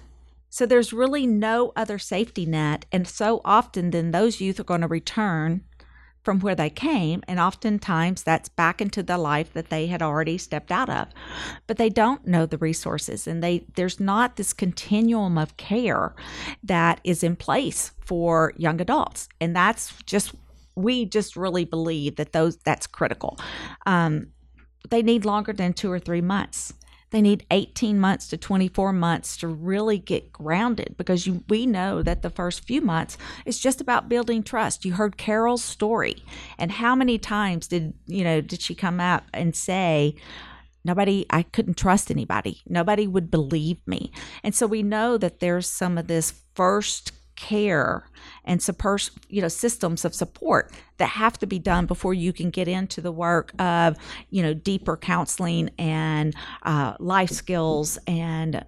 So 0.52 0.66
there's 0.66 0.92
really 0.92 1.26
no 1.26 1.72
other 1.78 1.98
safety 1.98 2.46
net. 2.46 2.86
And 2.92 3.08
so 3.08 3.42
often, 3.46 3.92
then 3.92 4.12
those 4.12 4.42
youth 4.42 4.60
are 4.60 4.66
going 4.66 4.82
to 4.82 4.88
return 4.88 5.64
from 6.24 6.42
where 6.42 6.56
they 6.56 6.70
came. 6.70 7.24
And 7.26 7.40
oftentimes, 7.40 8.22
that's 8.22 8.50
back 8.50 8.82
into 8.82 9.02
the 9.02 9.18
life 9.18 9.54
that 9.54 9.70
they 9.70 9.88
had 9.88 10.02
already 10.02 10.38
stepped 10.38 10.70
out 10.70 10.90
of. 10.90 11.08
But 11.68 11.78
they 11.78 11.90
don't 11.90 12.28
know 12.28 12.46
the 12.46 12.58
resources. 12.58 13.28
And 13.28 13.42
they 13.42 13.66
there's 13.76 14.00
not 14.00 14.36
this 14.36 14.52
continuum 14.52 15.38
of 15.38 15.56
care 15.56 16.14
that 16.64 17.00
is 17.06 17.24
in 17.24 17.38
place 17.38 17.94
for 18.06 18.54
young 18.58 18.82
adults. 18.82 19.30
And 19.40 19.56
that's 19.56 19.94
just, 20.06 20.36
we 20.76 21.06
just 21.06 21.38
really 21.38 21.64
believe 21.64 22.18
that 22.18 22.34
those 22.34 22.58
that's 22.58 22.88
critical. 22.88 23.40
Um, 23.86 24.28
they 24.90 25.02
need 25.02 25.24
longer 25.24 25.54
than 25.54 25.72
two 25.72 25.90
or 25.90 26.00
three 26.00 26.22
months 26.22 26.74
they 27.12 27.22
need 27.22 27.46
18 27.52 28.00
months 28.00 28.28
to 28.30 28.38
24 28.38 28.94
months 28.94 29.38
to 29.38 29.48
really 29.48 29.98
get 29.98 30.32
grounded 30.32 30.96
because 30.98 31.28
you, 31.28 31.44
we 31.50 31.66
know 31.66 32.02
that 32.02 32.22
the 32.22 32.30
first 32.30 32.66
few 32.66 32.82
months 32.82 33.18
is 33.46 33.60
just 33.60 33.82
about 33.82 34.10
building 34.10 34.44
trust. 34.44 34.86
You 34.86 34.94
heard 34.94 35.18
Carol's 35.18 35.64
story, 35.64 36.24
and 36.58 36.72
how 36.72 36.96
many 36.96 37.18
times 37.18 37.68
did 37.68 37.94
you 38.08 38.24
know 38.24 38.42
did 38.42 38.62
she 38.62 38.74
come 38.74 39.00
up 39.00 39.26
and 39.34 39.56
say, 39.56 40.16
nobody 40.84 41.26
i 41.30 41.44
couldn't 41.44 41.78
trust 41.78 42.10
anybody. 42.10 42.62
Nobody 42.68 43.08
would 43.08 43.30
believe 43.30 43.78
me. 43.86 44.12
And 44.44 44.56
so 44.56 44.66
we 44.66 44.82
know 44.82 45.18
that 45.18 45.40
there's 45.40 45.68
some 45.68 45.98
of 45.98 46.08
this 46.08 46.34
first 46.56 47.12
care 47.42 48.08
and 48.46 48.62
support, 48.62 49.10
you 49.30 49.42
know, 49.42 49.48
systems 49.48 50.06
of 50.06 50.14
support 50.14 50.72
that 50.98 51.08
have 51.08 51.40
to 51.40 51.48
be 51.48 51.58
done 51.58 51.88
before 51.88 52.14
you 52.14 52.32
can 52.32 52.52
get 52.52 52.68
into 52.68 53.02
the 53.02 53.12
work 53.12 53.52
of, 53.60 53.98
you 54.30 54.44
know, 54.44 54.54
deeper 54.54 54.96
counseling 54.96 55.72
and 55.80 56.36
uh, 56.64 56.94
life 57.00 57.32
skills 57.32 57.98
and 58.06 58.64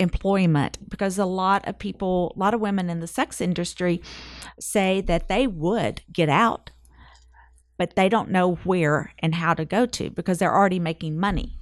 employment 0.00 0.78
because 0.88 1.18
a 1.18 1.24
lot 1.24 1.66
of 1.68 1.78
people, 1.78 2.32
a 2.34 2.38
lot 2.38 2.52
of 2.52 2.60
women 2.60 2.90
in 2.90 2.98
the 2.98 3.06
sex 3.06 3.40
industry 3.40 4.02
say 4.58 5.00
that 5.02 5.28
they 5.28 5.46
would 5.46 6.02
get 6.12 6.28
out, 6.28 6.70
but 7.78 7.94
they 7.94 8.08
don't 8.08 8.30
know 8.30 8.56
where 8.64 9.12
and 9.20 9.36
how 9.36 9.54
to 9.54 9.64
go 9.64 9.86
to 9.86 10.10
because 10.10 10.38
they're 10.38 10.54
already 10.54 10.80
making 10.80 11.16
money. 11.16 11.59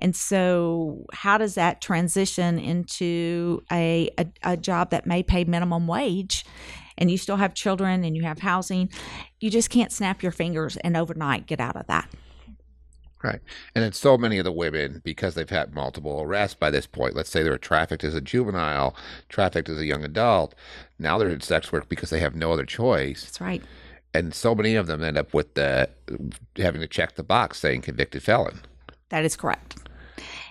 And 0.00 0.16
so, 0.16 1.06
how 1.12 1.38
does 1.38 1.54
that 1.54 1.80
transition 1.80 2.58
into 2.58 3.62
a, 3.70 4.10
a, 4.18 4.26
a 4.42 4.56
job 4.56 4.90
that 4.90 5.06
may 5.06 5.22
pay 5.22 5.44
minimum 5.44 5.86
wage? 5.86 6.44
And 6.98 7.10
you 7.10 7.16
still 7.16 7.36
have 7.36 7.54
children 7.54 8.04
and 8.04 8.16
you 8.16 8.22
have 8.22 8.40
housing. 8.40 8.90
You 9.38 9.50
just 9.50 9.70
can't 9.70 9.92
snap 9.92 10.22
your 10.22 10.32
fingers 10.32 10.76
and 10.78 10.96
overnight 10.96 11.46
get 11.46 11.60
out 11.60 11.76
of 11.76 11.86
that. 11.86 12.08
Right. 13.22 13.40
And 13.74 13.84
then 13.84 13.92
so 13.92 14.16
many 14.16 14.38
of 14.38 14.44
the 14.44 14.52
women, 14.52 15.02
because 15.04 15.34
they've 15.34 15.48
had 15.48 15.74
multiple 15.74 16.22
arrests 16.22 16.54
by 16.54 16.70
this 16.70 16.86
point, 16.86 17.14
let's 17.14 17.28
say 17.28 17.42
they 17.42 17.50
were 17.50 17.58
trafficked 17.58 18.02
as 18.02 18.14
a 18.14 18.20
juvenile, 18.20 18.96
trafficked 19.28 19.68
as 19.68 19.78
a 19.78 19.84
young 19.84 20.04
adult, 20.04 20.54
now 20.98 21.18
they're 21.18 21.28
in 21.28 21.40
sex 21.40 21.70
work 21.70 21.88
because 21.88 22.08
they 22.08 22.20
have 22.20 22.34
no 22.34 22.52
other 22.52 22.64
choice. 22.64 23.24
That's 23.24 23.40
right. 23.40 23.62
And 24.14 24.34
so 24.34 24.54
many 24.54 24.74
of 24.74 24.86
them 24.86 25.02
end 25.02 25.18
up 25.18 25.34
with 25.34 25.54
the 25.54 25.88
having 26.56 26.80
to 26.80 26.88
check 26.88 27.14
the 27.14 27.22
box 27.22 27.58
saying 27.58 27.82
convicted 27.82 28.22
felon. 28.22 28.60
That 29.10 29.24
is 29.24 29.36
correct. 29.36 29.76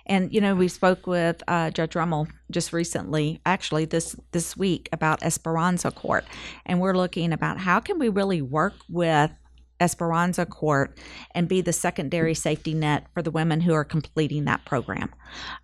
And 0.09 0.33
you 0.33 0.41
know, 0.41 0.55
we 0.55 0.67
spoke 0.67 1.05
with 1.07 1.41
uh, 1.47 1.69
Judge 1.69 1.95
Rummel 1.95 2.27
just 2.51 2.73
recently, 2.73 3.39
actually 3.45 3.85
this 3.85 4.15
this 4.31 4.57
week, 4.57 4.89
about 4.91 5.23
Esperanza 5.23 5.91
Court, 5.91 6.25
and 6.65 6.81
we're 6.81 6.97
looking 6.97 7.31
about 7.31 7.59
how 7.59 7.79
can 7.79 7.99
we 7.99 8.09
really 8.09 8.41
work 8.41 8.73
with 8.89 9.31
Esperanza 9.79 10.45
Court 10.45 10.97
and 11.35 11.47
be 11.47 11.61
the 11.61 11.71
secondary 11.71 12.33
safety 12.33 12.73
net 12.73 13.05
for 13.13 13.21
the 13.21 13.31
women 13.31 13.61
who 13.61 13.73
are 13.73 13.85
completing 13.85 14.45
that 14.45 14.65
program. 14.65 15.13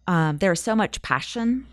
Um, 0.08 0.38
there's 0.38 0.62
so 0.62 0.76
much 0.76 1.02
passion. 1.02 1.68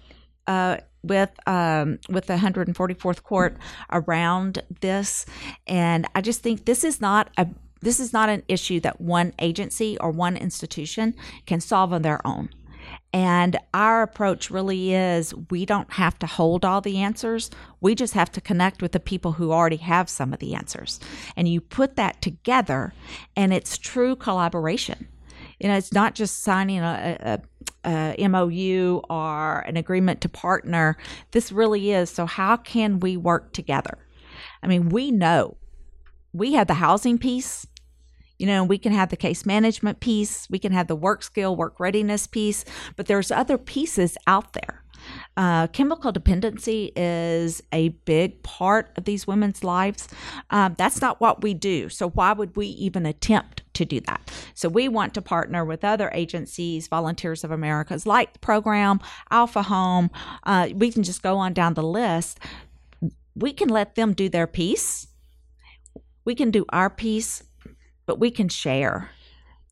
Uh, 0.48 0.78
with 1.04 1.30
um, 1.48 1.98
with 2.08 2.26
the 2.26 2.34
144th 2.34 3.22
court 3.22 3.56
around 3.90 4.62
this, 4.80 5.26
and 5.66 6.06
I 6.14 6.20
just 6.20 6.42
think 6.42 6.64
this 6.64 6.84
is 6.84 7.00
not 7.00 7.30
a 7.36 7.46
this 7.80 8.00
is 8.00 8.12
not 8.12 8.28
an 8.28 8.42
issue 8.48 8.80
that 8.80 9.00
one 9.00 9.34
agency 9.40 9.98
or 9.98 10.10
one 10.10 10.36
institution 10.36 11.14
can 11.46 11.60
solve 11.60 11.92
on 11.92 12.02
their 12.02 12.24
own. 12.26 12.48
And 13.12 13.58
our 13.74 14.02
approach 14.02 14.50
really 14.50 14.94
is 14.94 15.34
we 15.50 15.66
don't 15.66 15.92
have 15.92 16.18
to 16.20 16.26
hold 16.26 16.64
all 16.64 16.80
the 16.80 16.98
answers. 16.98 17.50
We 17.80 17.94
just 17.94 18.14
have 18.14 18.32
to 18.32 18.40
connect 18.40 18.80
with 18.80 18.92
the 18.92 19.00
people 19.00 19.32
who 19.32 19.52
already 19.52 19.76
have 19.76 20.08
some 20.08 20.32
of 20.32 20.38
the 20.38 20.54
answers. 20.54 20.98
And 21.36 21.46
you 21.46 21.60
put 21.60 21.96
that 21.96 22.22
together, 22.22 22.94
and 23.36 23.52
it's 23.52 23.76
true 23.76 24.16
collaboration. 24.16 25.08
You 25.60 25.68
know, 25.68 25.76
it's 25.76 25.92
not 25.92 26.14
just 26.14 26.42
signing 26.42 26.80
a, 26.80 27.40
a, 27.84 28.14
a 28.18 28.28
MOU 28.28 29.02
or 29.10 29.60
an 29.60 29.76
agreement 29.76 30.22
to 30.22 30.28
partner. 30.28 30.96
This 31.32 31.52
really 31.52 31.92
is. 31.92 32.08
So, 32.08 32.24
how 32.24 32.56
can 32.56 32.98
we 32.98 33.16
work 33.18 33.52
together? 33.52 33.98
I 34.62 34.68
mean, 34.68 34.88
we 34.88 35.10
know 35.10 35.56
we 36.32 36.54
have 36.54 36.66
the 36.66 36.74
housing 36.74 37.18
piece 37.18 37.66
you 38.42 38.48
know, 38.48 38.64
we 38.64 38.76
can 38.76 38.92
have 38.92 39.10
the 39.10 39.16
case 39.16 39.46
management 39.46 40.00
piece, 40.00 40.50
we 40.50 40.58
can 40.58 40.72
have 40.72 40.88
the 40.88 40.96
work 40.96 41.22
skill, 41.22 41.54
work 41.54 41.78
readiness 41.78 42.26
piece, 42.26 42.64
but 42.96 43.06
there's 43.06 43.30
other 43.30 43.56
pieces 43.56 44.18
out 44.26 44.52
there. 44.52 44.82
Uh, 45.36 45.68
chemical 45.68 46.10
dependency 46.10 46.90
is 46.96 47.62
a 47.72 47.90
big 48.04 48.42
part 48.42 48.90
of 48.96 49.04
these 49.04 49.28
women's 49.28 49.62
lives. 49.62 50.08
Um, 50.50 50.74
that's 50.76 51.00
not 51.00 51.20
what 51.20 51.42
we 51.42 51.54
do. 51.54 51.88
So, 51.88 52.10
why 52.10 52.32
would 52.32 52.56
we 52.56 52.66
even 52.66 53.06
attempt 53.06 53.62
to 53.74 53.84
do 53.84 54.00
that? 54.00 54.30
So, 54.54 54.68
we 54.68 54.88
want 54.88 55.14
to 55.14 55.22
partner 55.22 55.64
with 55.64 55.84
other 55.84 56.10
agencies, 56.12 56.88
Volunteers 56.88 57.44
of 57.44 57.52
America's 57.52 58.06
Light 58.06 58.40
Program, 58.40 58.98
Alpha 59.30 59.62
Home. 59.62 60.10
Uh, 60.42 60.68
we 60.74 60.90
can 60.90 61.04
just 61.04 61.22
go 61.22 61.38
on 61.38 61.52
down 61.52 61.74
the 61.74 61.82
list. 61.82 62.40
We 63.36 63.52
can 63.52 63.68
let 63.68 63.94
them 63.94 64.12
do 64.12 64.28
their 64.28 64.46
piece. 64.48 65.06
We 66.24 66.34
can 66.34 66.50
do 66.50 66.64
our 66.70 66.90
piece 66.90 67.42
but 68.06 68.18
we 68.18 68.30
can 68.30 68.48
share 68.48 69.10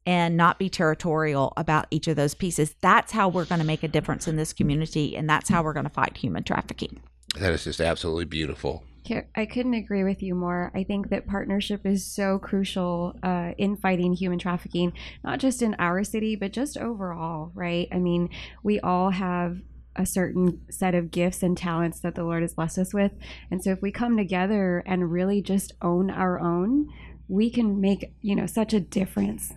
and 0.07 0.37
not 0.37 0.59
be 0.59 0.69
territorial 0.69 1.53
about 1.57 1.87
each 1.91 2.09
of 2.09 2.17
those 2.17 2.35
pieces. 2.35 2.75
That's 2.81 3.13
how 3.13 3.29
we're 3.29 3.45
going 3.45 3.61
to 3.61 3.67
make 3.67 3.83
a 3.83 3.89
difference 3.89 4.27
in 4.27 4.37
this 4.37 4.53
community, 4.53 5.17
and 5.17 5.29
that's 5.29 5.49
how 5.49 5.63
we're 5.63 5.75
going 5.75 5.85
to 5.85 5.91
fight 5.91 6.17
human 6.17 6.43
trafficking. 6.43 7.01
That 7.39 7.53
is 7.53 7.65
just 7.65 7.81
absolutely 7.81 8.25
beautiful. 8.25 8.85
I 9.35 9.47
couldn't 9.47 9.75
agree 9.75 10.05
with 10.05 10.23
you 10.23 10.35
more. 10.35 10.71
I 10.75 10.85
think 10.85 11.09
that 11.09 11.27
partnership 11.27 11.85
is 11.85 12.07
so 12.07 12.39
crucial 12.39 13.17
uh, 13.23 13.53
in 13.59 13.77
fighting 13.77 14.13
human 14.13 14.39
trafficking, 14.39 14.93
not 15.25 15.41
just 15.41 15.63
in 15.63 15.75
our 15.79 16.05
city, 16.05 16.37
but 16.37 16.53
just 16.53 16.77
overall, 16.77 17.51
right? 17.55 17.89
I 17.91 17.99
mean, 17.99 18.29
we 18.63 18.79
all 18.81 19.11
have 19.11 19.59
a 19.97 20.07
certain 20.07 20.61
set 20.71 20.95
of 20.95 21.11
gifts 21.11 21.43
and 21.43 21.57
talents 21.57 22.01
that 22.01 22.15
the 22.15 22.23
Lord 22.23 22.43
has 22.43 22.55
blessed 22.55 22.79
us 22.79 22.95
with. 22.95 23.13
And 23.51 23.63
so 23.63 23.73
if 23.73 23.83
we 23.83 23.91
come 23.91 24.17
together 24.17 24.85
and 24.87 25.11
really 25.11 25.43
just 25.43 25.73
own 25.83 26.11
our 26.11 26.39
own, 26.39 26.89
we 27.31 27.49
can 27.49 27.81
make, 27.81 28.13
you 28.21 28.35
know, 28.35 28.47
such 28.47 28.75
a 28.75 28.81
difference. 28.81 29.55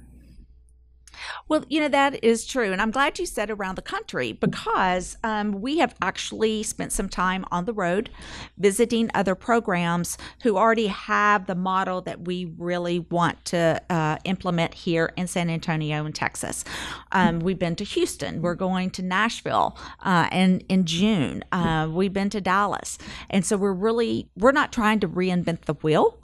Well, 1.48 1.64
you 1.70 1.80
know, 1.80 1.88
that 1.90 2.24
is 2.24 2.46
true. 2.46 2.72
And 2.72 2.82
I'm 2.82 2.92
glad 2.92 3.20
you 3.20 3.26
said 3.26 3.50
around 3.50 3.76
the 3.76 3.82
country 3.82 4.34
because 4.34 5.18
um, 5.24 5.62
we 5.62 5.78
have 5.80 5.96
actually 6.02 6.64
spent 6.64 6.92
some 6.92 7.10
time 7.10 7.46
on 7.52 7.66
the 7.66 7.74
road 7.74 8.10
visiting 8.58 9.10
other 9.14 9.36
programs 9.36 10.18
who 10.44 10.58
already 10.58 10.88
have 10.88 11.48
the 11.48 11.56
model 11.56 12.02
that 12.02 12.26
we 12.26 12.46
really 12.58 13.00
want 13.00 13.44
to 13.46 13.82
uh, 13.90 14.18
implement 14.26 14.74
here 14.74 15.14
in 15.16 15.28
San 15.28 15.50
Antonio 15.50 16.06
in 16.06 16.14
Texas. 16.14 16.64
Um, 17.12 17.40
we've 17.40 17.60
been 17.60 17.76
to 17.78 17.84
Houston. 17.84 18.42
We're 18.42 18.56
going 18.56 18.90
to 18.92 19.02
Nashville 19.02 19.78
uh, 20.02 20.28
in, 20.32 20.60
in 20.62 20.86
June. 20.86 21.44
Uh, 21.52 21.88
we've 21.92 22.14
been 22.14 22.30
to 22.32 22.42
Dallas. 22.42 22.98
And 23.30 23.46
so 23.46 23.58
we're 23.58 23.74
really, 23.74 24.30
we're 24.36 24.52
not 24.52 24.72
trying 24.72 25.00
to 25.02 25.08
reinvent 25.08 25.62
the 25.62 25.76
wheel 25.76 26.20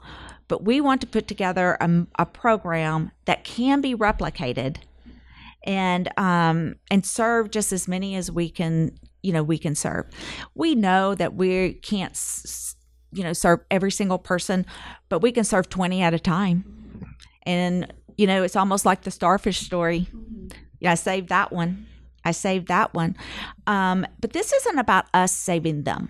but 0.49 0.65
we 0.65 0.81
want 0.81 0.99
to 0.99 1.07
put 1.07 1.27
together 1.27 1.77
a, 1.79 2.05
a 2.17 2.25
program 2.25 3.11
that 3.23 3.45
can 3.45 3.79
be 3.79 3.95
replicated 3.95 4.77
and 5.63 6.09
um, 6.17 6.75
and 6.91 7.05
serve 7.05 7.51
just 7.51 7.71
as 7.71 7.87
many 7.87 8.15
as 8.15 8.29
we 8.29 8.49
can 8.49 8.91
you 9.21 9.31
know 9.31 9.43
we 9.43 9.57
can 9.57 9.75
serve. 9.75 10.05
We 10.55 10.75
know 10.75 11.15
that 11.15 11.35
we 11.35 11.73
can't 11.75 12.19
you 13.13 13.23
know 13.23 13.33
serve 13.33 13.61
every 13.71 13.91
single 13.91 14.17
person 14.17 14.65
but 15.07 15.21
we 15.21 15.31
can 15.31 15.45
serve 15.45 15.69
20 15.69 16.01
at 16.01 16.13
a 16.13 16.19
time. 16.19 16.65
And 17.43 17.93
you 18.17 18.27
know 18.27 18.43
it's 18.43 18.57
almost 18.57 18.85
like 18.85 19.03
the 19.03 19.11
starfish 19.11 19.59
story. 19.59 20.07
Yeah 20.79 20.91
i 20.91 20.95
saved 20.95 21.29
that 21.29 21.53
one. 21.53 21.85
I 22.25 22.31
saved 22.31 22.67
that 22.67 22.93
one. 22.93 23.15
Um, 23.65 24.05
but 24.19 24.33
this 24.33 24.51
isn't 24.51 24.77
about 24.77 25.05
us 25.13 25.31
saving 25.31 25.83
them 25.83 26.09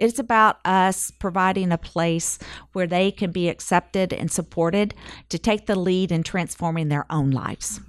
It's 0.00 0.18
about 0.18 0.58
us 0.64 1.10
providing 1.10 1.70
a 1.70 1.78
place 1.78 2.38
where 2.72 2.86
they 2.86 3.10
can 3.10 3.30
be 3.30 3.48
accepted 3.48 4.12
and 4.12 4.32
supported 4.32 4.94
to 5.28 5.38
take 5.38 5.66
the 5.66 5.78
lead 5.78 6.10
in 6.10 6.22
transforming 6.22 6.88
their 6.88 7.06
own 7.10 7.30
lives. 7.30 7.80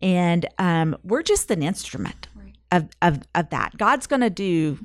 And 0.00 0.46
um, 0.58 0.96
we're 1.02 1.22
just 1.22 1.50
an 1.50 1.62
instrument 1.62 2.28
of, 2.70 2.88
of, 3.02 3.22
of 3.34 3.50
that. 3.50 3.76
God's 3.76 4.06
going 4.06 4.20
to 4.20 4.30
do 4.30 4.78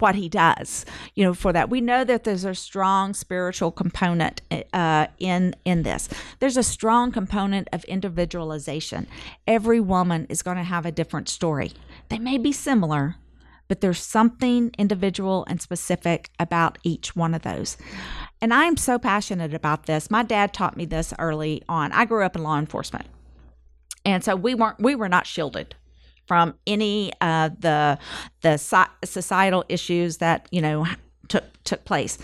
what 0.00 0.14
he 0.14 0.28
does. 0.28 0.86
you 1.14 1.24
know 1.24 1.34
for 1.34 1.52
that. 1.52 1.68
We 1.68 1.80
know 1.80 2.04
that 2.04 2.24
there's 2.24 2.44
a 2.44 2.54
strong 2.54 3.14
spiritual 3.14 3.70
component 3.70 4.40
uh, 4.72 5.06
in 5.18 5.54
in 5.64 5.82
this. 5.82 6.08
There's 6.38 6.56
a 6.56 6.62
strong 6.62 7.12
component 7.12 7.68
of 7.72 7.84
individualization. 7.84 9.06
Every 9.46 9.80
woman 9.80 10.26
is 10.28 10.42
going 10.42 10.56
to 10.56 10.62
have 10.62 10.86
a 10.86 10.92
different 10.92 11.28
story. 11.28 11.72
They 12.08 12.18
may 12.18 12.38
be 12.38 12.52
similar 12.52 13.16
but 13.70 13.80
there's 13.80 14.02
something 14.02 14.72
individual 14.78 15.44
and 15.48 15.62
specific 15.62 16.28
about 16.40 16.76
each 16.82 17.14
one 17.14 17.34
of 17.34 17.42
those. 17.42 17.76
And 18.40 18.52
i'm 18.52 18.76
so 18.76 18.98
passionate 18.98 19.54
about 19.54 19.86
this. 19.86 20.10
My 20.10 20.24
dad 20.24 20.52
taught 20.52 20.76
me 20.76 20.86
this 20.86 21.14
early 21.20 21.62
on. 21.68 21.92
I 21.92 22.04
grew 22.04 22.24
up 22.24 22.34
in 22.34 22.42
law 22.42 22.58
enforcement. 22.58 23.06
And 24.04 24.24
so 24.24 24.34
we 24.34 24.56
weren't 24.56 24.80
we 24.80 24.96
were 24.96 25.08
not 25.08 25.24
shielded 25.24 25.76
from 26.26 26.54
any 26.66 27.12
of 27.20 27.20
uh, 27.20 27.50
the 27.60 27.98
the 28.40 28.56
societal 29.04 29.64
issues 29.68 30.16
that 30.16 30.48
you 30.50 30.60
know 30.60 30.84
took 31.28 31.44
took 31.62 31.84
place. 31.84 32.18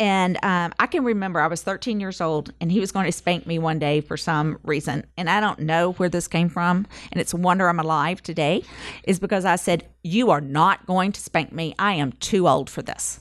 And 0.00 0.38
um, 0.42 0.72
I 0.78 0.86
can 0.86 1.04
remember 1.04 1.40
I 1.40 1.46
was 1.46 1.62
13 1.62 2.00
years 2.00 2.22
old, 2.22 2.54
and 2.58 2.72
he 2.72 2.80
was 2.80 2.90
going 2.90 3.04
to 3.04 3.12
spank 3.12 3.46
me 3.46 3.58
one 3.58 3.78
day 3.78 4.00
for 4.00 4.16
some 4.16 4.58
reason, 4.64 5.04
and 5.18 5.28
I 5.28 5.40
don't 5.40 5.60
know 5.60 5.92
where 5.92 6.08
this 6.08 6.26
came 6.26 6.48
from. 6.48 6.86
And 7.12 7.20
it's 7.20 7.34
a 7.34 7.36
wonder 7.36 7.68
I'm 7.68 7.78
alive 7.78 8.22
today, 8.22 8.64
is 9.04 9.20
because 9.20 9.44
I 9.44 9.56
said, 9.56 9.86
"You 10.02 10.30
are 10.30 10.40
not 10.40 10.86
going 10.86 11.12
to 11.12 11.20
spank 11.20 11.52
me. 11.52 11.74
I 11.78 11.92
am 11.92 12.12
too 12.12 12.48
old 12.48 12.70
for 12.70 12.80
this." 12.80 13.20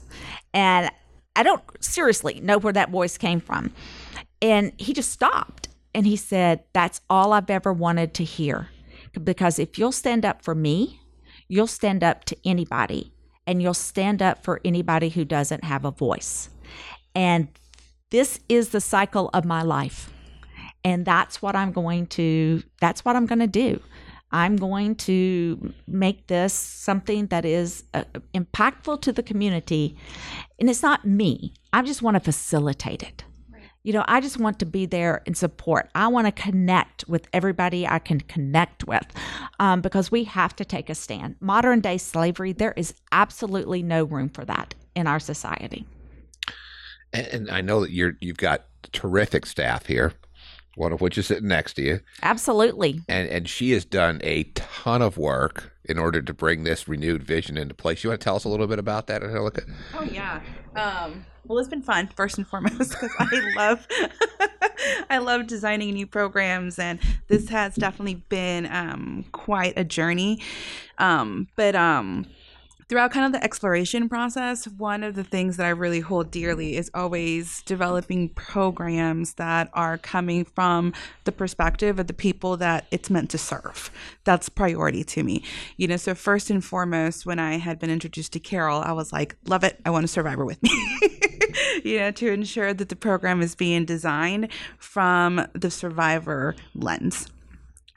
And 0.53 0.89
I 1.35 1.43
don't 1.43 1.61
seriously 1.81 2.39
know 2.39 2.57
where 2.57 2.73
that 2.73 2.91
voice 2.91 3.17
came 3.17 3.41
from. 3.41 3.73
And 4.41 4.71
he 4.77 4.93
just 4.93 5.11
stopped, 5.11 5.67
and 5.93 6.07
he 6.07 6.15
said, 6.15 6.63
"That's 6.71 7.01
all 7.09 7.33
I've 7.33 7.49
ever 7.49 7.73
wanted 7.73 8.13
to 8.15 8.23
hear." 8.23 8.69
Because 9.21 9.59
if 9.59 9.77
you'll 9.77 9.91
stand 9.91 10.23
up 10.23 10.41
for 10.41 10.55
me, 10.55 11.01
you'll 11.49 11.67
stand 11.67 12.05
up 12.05 12.23
to 12.25 12.37
anybody 12.45 13.11
and 13.45 13.63
you'll 13.63 13.73
stand 13.73 14.21
up 14.21 14.43
for 14.43 14.61
anybody 14.63 15.09
who 15.09 15.25
doesn't 15.25 15.63
have 15.63 15.83
a 15.83 15.89
voice. 15.89 16.49
And 17.15 17.47
this 18.09 18.39
is 18.49 18.69
the 18.69 18.81
cycle 18.81 19.29
of 19.33 19.45
my 19.45 19.61
life. 19.61 20.11
And 20.83 21.05
that's 21.05 21.41
what 21.41 21.55
I'm 21.55 21.71
going 21.71 22.07
to 22.07 22.63
that's 22.79 23.03
what 23.03 23.15
I'm 23.15 23.25
going 23.25 23.39
to 23.39 23.47
do. 23.47 23.81
I'm 24.31 24.57
going 24.57 24.95
to 24.95 25.73
make 25.87 26.27
this 26.27 26.53
something 26.53 27.27
that 27.27 27.45
is 27.45 27.83
uh, 27.95 28.03
impactful 28.35 29.01
to 29.01 29.11
the 29.11 29.23
community. 29.23 29.97
And 30.59 30.69
it's 30.69 30.83
not 30.83 31.05
me. 31.05 31.53
I 31.73 31.81
just 31.81 32.01
want 32.03 32.15
to 32.15 32.19
facilitate 32.19 33.01
it 33.01 33.23
you 33.83 33.93
know, 33.93 34.03
I 34.07 34.19
just 34.19 34.37
want 34.37 34.59
to 34.59 34.65
be 34.65 34.85
there 34.85 35.21
and 35.25 35.37
support. 35.37 35.89
I 35.95 36.07
want 36.07 36.27
to 36.27 36.31
connect 36.31 37.07
with 37.07 37.27
everybody 37.31 37.87
I 37.87 37.99
can 37.99 38.19
connect 38.21 38.85
with 38.85 39.05
um, 39.59 39.81
because 39.81 40.11
we 40.11 40.25
have 40.25 40.55
to 40.57 40.65
take 40.65 40.89
a 40.89 40.95
stand. 40.95 41.37
Modern 41.39 41.79
day 41.79 41.97
slavery, 41.97 42.51
there 42.51 42.73
is 42.75 42.93
absolutely 43.11 43.81
no 43.81 44.03
room 44.03 44.29
for 44.29 44.43
that 44.45 44.75
in 44.95 45.07
our 45.07 45.19
society. 45.19 45.87
And, 47.13 47.27
and 47.27 47.51
I 47.51 47.61
know 47.61 47.81
that 47.81 47.91
you're 47.91 48.13
you've 48.19 48.37
got 48.37 48.65
terrific 48.91 49.45
staff 49.45 49.85
here 49.85 50.13
one 50.79 50.93
of 50.93 51.01
which 51.01 51.17
is 51.17 51.27
sitting 51.27 51.49
next 51.49 51.73
to 51.73 51.81
you. 51.81 51.99
Absolutely. 52.23 53.01
And 53.09 53.27
and 53.29 53.49
she 53.49 53.71
has 53.71 53.83
done 53.83 54.21
a 54.23 54.43
ton 54.55 55.01
of 55.01 55.17
work 55.17 55.73
in 55.83 55.97
order 55.97 56.21
to 56.21 56.33
bring 56.33 56.63
this 56.63 56.87
renewed 56.87 57.21
vision 57.21 57.57
into 57.57 57.73
place. 57.73 58.03
You 58.03 58.11
want 58.11 58.21
to 58.21 58.23
tell 58.23 58.37
us 58.37 58.45
a 58.45 58.49
little 58.49 58.65
bit 58.65 58.79
about 58.79 59.07
that, 59.07 59.21
Angelica? 59.21 59.63
Oh 59.93 60.03
yeah. 60.03 60.41
Um, 60.75 61.25
well, 61.45 61.59
it's 61.59 61.67
been 61.67 61.81
fun 61.81 62.09
first 62.15 62.37
and 62.37 62.47
foremost 62.47 62.91
because 63.01 63.11
I 63.19 63.53
love 63.57 63.87
I 65.09 65.17
love 65.17 65.47
designing 65.47 65.93
new 65.93 66.07
programs, 66.07 66.79
and 66.79 66.99
this 67.27 67.49
has 67.49 67.75
definitely 67.75 68.23
been 68.29 68.65
um, 68.67 69.25
quite 69.33 69.73
a 69.75 69.83
journey. 69.83 70.41
Um, 70.97 71.49
but 71.57 71.75
um, 71.75 72.25
throughout 72.89 73.11
kind 73.11 73.25
of 73.25 73.31
the 73.31 73.43
exploration 73.43 74.09
process, 74.09 74.67
one 74.67 75.03
of 75.03 75.13
the 75.13 75.23
things 75.23 75.57
that 75.57 75.67
I 75.67 75.69
really 75.69 75.99
hold 75.99 76.31
dearly 76.31 76.75
is 76.75 76.89
always 76.95 77.61
developing 77.61 78.29
programs 78.29 79.35
that 79.35 79.69
are 79.73 79.99
coming 79.99 80.43
from 80.43 80.93
the 81.23 81.31
perspective 81.31 81.99
of 81.99 82.07
the 82.07 82.13
people 82.13 82.57
that 82.57 82.87
it's 82.89 83.11
meant 83.11 83.29
to 83.29 83.37
serve. 83.37 83.91
That's 84.23 84.49
priority 84.49 85.03
to 85.03 85.23
me. 85.23 85.43
You 85.77 85.87
know, 85.87 85.97
so 85.97 86.15
first 86.15 86.49
and 86.49 86.65
foremost, 86.65 87.27
when 87.27 87.37
I 87.37 87.57
had 87.57 87.77
been 87.77 87.91
introduced 87.91 88.33
to 88.33 88.39
Carol, 88.39 88.79
I 88.79 88.91
was 88.91 89.13
like, 89.13 89.35
love 89.45 89.63
it. 89.63 89.79
I 89.85 89.91
want 89.91 90.05
a 90.05 90.07
survivor 90.07 90.43
with 90.43 90.61
me. 90.63 90.71
you 91.83 91.99
know, 91.99 92.11
to 92.11 92.31
ensure 92.31 92.73
that 92.73 92.89
the 92.89 92.95
program 92.95 93.41
is 93.41 93.53
being 93.53 93.85
designed 93.85 94.49
from 94.79 95.47
the 95.53 95.69
survivor 95.69 96.55
lens. 96.73 97.27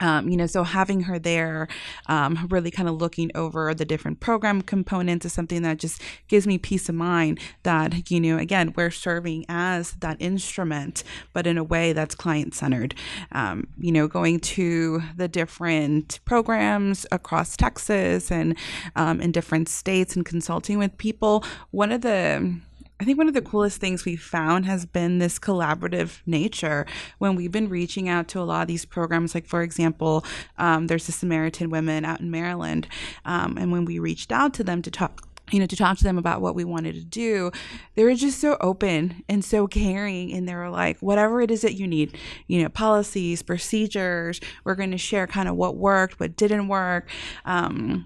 Um, 0.03 0.27
you 0.27 0.35
know, 0.35 0.47
so 0.47 0.63
having 0.63 1.03
her 1.03 1.17
there, 1.17 1.69
um, 2.07 2.47
really 2.49 2.69
kind 2.69 2.89
of 2.89 2.95
looking 2.95 3.31
over 3.35 3.73
the 3.73 3.85
different 3.85 4.19
program 4.19 4.61
components 4.61 5.25
is 5.25 5.31
something 5.31 5.61
that 5.61 5.77
just 5.77 6.01
gives 6.27 6.45
me 6.45 6.57
peace 6.57 6.89
of 6.89 6.95
mind 6.95 7.39
that, 7.63 8.11
you 8.11 8.19
know, 8.19 8.37
again, 8.37 8.73
we're 8.75 8.91
serving 8.91 9.45
as 9.47 9.93
that 10.01 10.17
instrument, 10.19 11.05
but 11.31 11.47
in 11.47 11.57
a 11.57 11.63
way 11.63 11.93
that's 11.93 12.15
client 12.15 12.53
centered. 12.53 12.93
Um, 13.31 13.67
you 13.79 13.93
know, 13.93 14.09
going 14.09 14.41
to 14.41 15.01
the 15.15 15.29
different 15.29 16.19
programs 16.25 17.05
across 17.09 17.55
Texas 17.55 18.29
and 18.29 18.57
um, 18.97 19.21
in 19.21 19.31
different 19.31 19.69
states 19.69 20.17
and 20.17 20.25
consulting 20.25 20.77
with 20.77 20.97
people, 20.97 21.45
one 21.71 21.93
of 21.93 22.01
the 22.01 22.59
I 22.99 23.05
think 23.05 23.17
one 23.17 23.27
of 23.27 23.33
the 23.33 23.41
coolest 23.41 23.81
things 23.81 24.05
we've 24.05 24.21
found 24.21 24.65
has 24.65 24.85
been 24.85 25.17
this 25.17 25.39
collaborative 25.39 26.21
nature 26.25 26.85
when 27.17 27.35
we've 27.35 27.51
been 27.51 27.67
reaching 27.67 28.07
out 28.07 28.27
to 28.29 28.39
a 28.39 28.43
lot 28.43 28.61
of 28.61 28.67
these 28.67 28.85
programs. 28.85 29.33
Like, 29.35 29.47
for 29.47 29.61
example, 29.61 30.23
um, 30.57 30.87
there's 30.87 31.07
the 31.07 31.11
Samaritan 31.11 31.69
Women 31.69 32.05
out 32.05 32.21
in 32.21 32.29
Maryland. 32.29 32.87
Um, 33.25 33.57
and 33.57 33.71
when 33.71 33.85
we 33.85 33.99
reached 33.99 34.31
out 34.31 34.53
to 34.55 34.63
them 34.63 34.81
to 34.83 34.91
talk, 34.91 35.27
you 35.51 35.59
know, 35.59 35.65
to 35.65 35.75
talk 35.75 35.97
to 35.97 36.03
them 36.03 36.17
about 36.17 36.39
what 36.39 36.55
we 36.55 36.63
wanted 36.63 36.95
to 36.95 37.03
do, 37.03 37.51
they 37.95 38.03
were 38.03 38.13
just 38.13 38.39
so 38.39 38.57
open 38.61 39.23
and 39.27 39.43
so 39.43 39.67
caring. 39.67 40.31
And 40.31 40.47
they 40.47 40.55
were 40.55 40.69
like, 40.69 40.99
whatever 40.99 41.41
it 41.41 41.51
is 41.51 41.61
that 41.61 41.73
you 41.73 41.87
need, 41.87 42.17
you 42.47 42.61
know, 42.61 42.69
policies, 42.69 43.41
procedures, 43.41 44.39
we're 44.63 44.75
going 44.75 44.91
to 44.91 44.97
share 44.97 45.27
kind 45.27 45.49
of 45.49 45.55
what 45.55 45.75
worked, 45.75 46.19
what 46.19 46.37
didn't 46.37 46.67
work. 46.67 47.09
Um, 47.43 48.05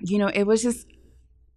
you 0.00 0.18
know, 0.18 0.28
it 0.28 0.44
was 0.44 0.62
just 0.62 0.86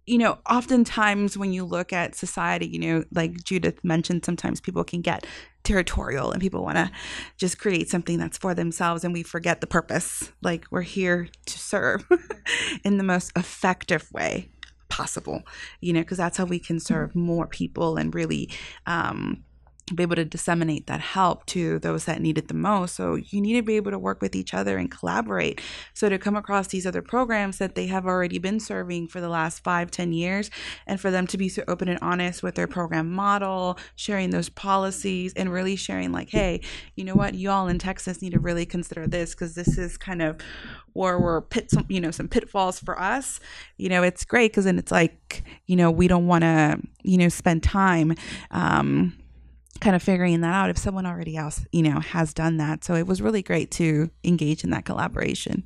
you 0.06 0.18
know, 0.18 0.38
oftentimes 0.48 1.38
when 1.38 1.52
you 1.52 1.64
look 1.64 1.92
at 1.92 2.14
society, 2.14 2.66
you 2.66 2.78
know, 2.78 3.04
like 3.12 3.42
Judith 3.42 3.82
mentioned, 3.82 4.24
sometimes 4.24 4.60
people 4.60 4.84
can 4.84 5.00
get 5.00 5.26
territorial 5.62 6.30
and 6.30 6.42
people 6.42 6.62
want 6.62 6.76
to 6.76 6.90
just 7.38 7.58
create 7.58 7.88
something 7.88 8.18
that's 8.18 8.36
for 8.36 8.54
themselves 8.54 9.02
and 9.02 9.14
we 9.14 9.22
forget 9.22 9.60
the 9.60 9.66
purpose. 9.66 10.30
Like 10.42 10.66
we're 10.70 10.82
here 10.82 11.28
to 11.46 11.58
serve 11.58 12.06
in 12.84 12.98
the 12.98 13.04
most 13.04 13.32
effective 13.36 14.10
way 14.12 14.50
possible, 14.90 15.42
you 15.80 15.92
know, 15.92 16.00
because 16.00 16.18
that's 16.18 16.36
how 16.36 16.44
we 16.44 16.58
can 16.58 16.78
serve 16.78 17.14
more 17.14 17.46
people 17.46 17.96
and 17.96 18.14
really, 18.14 18.50
um, 18.86 19.43
be 19.94 20.02
able 20.02 20.16
to 20.16 20.24
disseminate 20.24 20.86
that 20.86 21.00
help 21.00 21.44
to 21.46 21.78
those 21.80 22.06
that 22.06 22.22
need 22.22 22.38
it 22.38 22.48
the 22.48 22.54
most. 22.54 22.94
So 22.94 23.16
you 23.16 23.40
need 23.40 23.54
to 23.54 23.62
be 23.62 23.76
able 23.76 23.90
to 23.90 23.98
work 23.98 24.22
with 24.22 24.34
each 24.34 24.54
other 24.54 24.78
and 24.78 24.90
collaborate. 24.90 25.60
So 25.92 26.08
to 26.08 26.18
come 26.18 26.36
across 26.36 26.68
these 26.68 26.86
other 26.86 27.02
programs 27.02 27.58
that 27.58 27.74
they 27.74 27.86
have 27.88 28.06
already 28.06 28.38
been 28.38 28.60
serving 28.60 29.08
for 29.08 29.20
the 29.20 29.28
last 29.28 29.62
five, 29.62 29.90
ten 29.90 30.12
years, 30.12 30.50
and 30.86 30.98
for 30.98 31.10
them 31.10 31.26
to 31.26 31.36
be 31.36 31.50
so 31.50 31.64
open 31.68 31.88
and 31.88 31.98
honest 32.00 32.42
with 32.42 32.54
their 32.54 32.66
program 32.66 33.12
model, 33.12 33.78
sharing 33.94 34.30
those 34.30 34.48
policies, 34.48 35.34
and 35.34 35.52
really 35.52 35.76
sharing 35.76 36.12
like, 36.12 36.30
hey, 36.30 36.60
you 36.96 37.04
know 37.04 37.14
what, 37.14 37.34
you 37.34 37.50
all 37.50 37.68
in 37.68 37.78
Texas 37.78 38.22
need 38.22 38.32
to 38.32 38.40
really 38.40 38.64
consider 38.64 39.06
this 39.06 39.34
because 39.34 39.54
this 39.54 39.76
is 39.76 39.98
kind 39.98 40.22
of 40.22 40.38
where 40.94 41.18
we're 41.18 41.42
pit 41.42 41.70
some, 41.70 41.84
you 41.88 42.00
know, 42.00 42.10
some 42.10 42.28
pitfalls 42.28 42.78
for 42.78 42.98
us. 42.98 43.40
You 43.76 43.88
know, 43.88 44.02
it's 44.02 44.24
great 44.24 44.52
because 44.52 44.64
then 44.64 44.78
it's 44.78 44.92
like, 44.92 45.42
you 45.66 45.76
know, 45.76 45.90
we 45.90 46.08
don't 46.08 46.26
want 46.26 46.42
to, 46.42 46.78
you 47.02 47.18
know, 47.18 47.28
spend 47.28 47.62
time. 47.62 48.14
Um, 48.50 49.12
kind 49.84 49.94
of 49.94 50.02
figuring 50.02 50.40
that 50.40 50.54
out 50.54 50.70
if 50.70 50.78
someone 50.78 51.04
already 51.04 51.36
else 51.36 51.66
you 51.70 51.82
know 51.82 52.00
has 52.00 52.32
done 52.32 52.56
that 52.56 52.82
so 52.82 52.94
it 52.94 53.06
was 53.06 53.20
really 53.20 53.42
great 53.42 53.70
to 53.70 54.10
engage 54.24 54.64
in 54.64 54.70
that 54.70 54.86
collaboration 54.86 55.62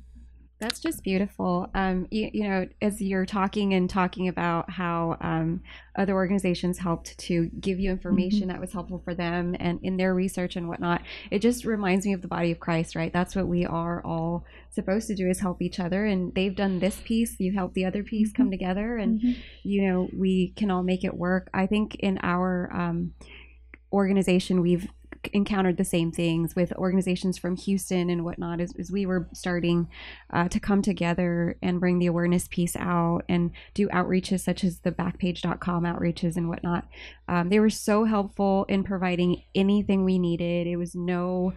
that's 0.59 0.81
just 0.81 1.03
beautiful. 1.03 1.69
Um, 1.73 2.07
you, 2.11 2.29
you, 2.33 2.43
know, 2.43 2.67
as 2.81 3.01
you're 3.01 3.25
talking 3.25 3.73
and 3.73 3.89
talking 3.89 4.27
about 4.27 4.69
how 4.69 5.15
um, 5.21 5.61
other 5.97 6.13
organizations 6.13 6.77
helped 6.77 7.17
to 7.17 7.45
give 7.61 7.79
you 7.79 7.89
information 7.89 8.41
mm-hmm. 8.41 8.49
that 8.49 8.59
was 8.59 8.73
helpful 8.73 9.01
for 9.03 9.13
them 9.13 9.55
and 9.57 9.79
in 9.83 9.95
their 9.95 10.13
research 10.13 10.57
and 10.57 10.67
whatnot, 10.67 11.01
it 11.31 11.39
just 11.39 11.63
reminds 11.63 12.05
me 12.05 12.11
of 12.11 12.21
the 12.21 12.27
body 12.27 12.51
of 12.51 12.59
Christ, 12.59 12.95
right? 12.95 13.13
That's 13.13 13.37
what 13.37 13.47
we 13.47 13.65
are 13.65 14.03
all 14.03 14.43
supposed 14.69 15.07
to 15.07 15.15
do 15.15 15.29
is 15.29 15.39
help 15.39 15.61
each 15.61 15.79
other. 15.79 16.05
And 16.05 16.35
they've 16.35 16.55
done 16.55 16.79
this 16.79 16.97
piece, 17.05 17.39
you 17.39 17.53
help 17.53 17.73
the 17.73 17.85
other 17.85 18.03
piece 18.03 18.29
mm-hmm. 18.29 18.43
come 18.43 18.51
together, 18.51 18.97
and 18.97 19.21
mm-hmm. 19.21 19.41
you 19.63 19.87
know 19.89 20.09
we 20.13 20.49
can 20.57 20.71
all 20.71 20.83
make 20.83 21.05
it 21.05 21.15
work. 21.15 21.49
I 21.53 21.67
think 21.67 21.95
in 21.95 22.19
our 22.21 22.69
um, 22.73 23.13
organization, 23.91 24.61
we've 24.61 24.87
encountered 25.33 25.77
the 25.77 25.85
same 25.85 26.11
things 26.11 26.55
with 26.55 26.71
organizations 26.73 27.37
from 27.37 27.55
Houston 27.57 28.09
and 28.09 28.23
whatnot 28.23 28.61
as, 28.61 28.73
as 28.79 28.91
we 28.91 29.05
were 29.05 29.27
starting 29.33 29.87
uh, 30.31 30.47
to 30.47 30.59
come 30.59 30.81
together 30.81 31.57
and 31.61 31.79
bring 31.79 31.99
the 31.99 32.05
awareness 32.05 32.47
piece 32.47 32.75
out 32.75 33.23
and 33.27 33.51
do 33.73 33.87
outreaches 33.89 34.41
such 34.41 34.63
as 34.63 34.79
the 34.79 34.91
backpage.com 34.91 35.83
outreaches 35.83 36.37
and 36.37 36.47
whatnot. 36.47 36.87
Um, 37.27 37.49
they 37.49 37.59
were 37.59 37.69
so 37.69 38.05
helpful 38.05 38.65
in 38.69 38.83
providing 38.83 39.43
anything 39.53 40.05
we 40.05 40.19
needed. 40.19 40.67
It 40.67 40.77
was 40.77 40.95
no 40.95 41.53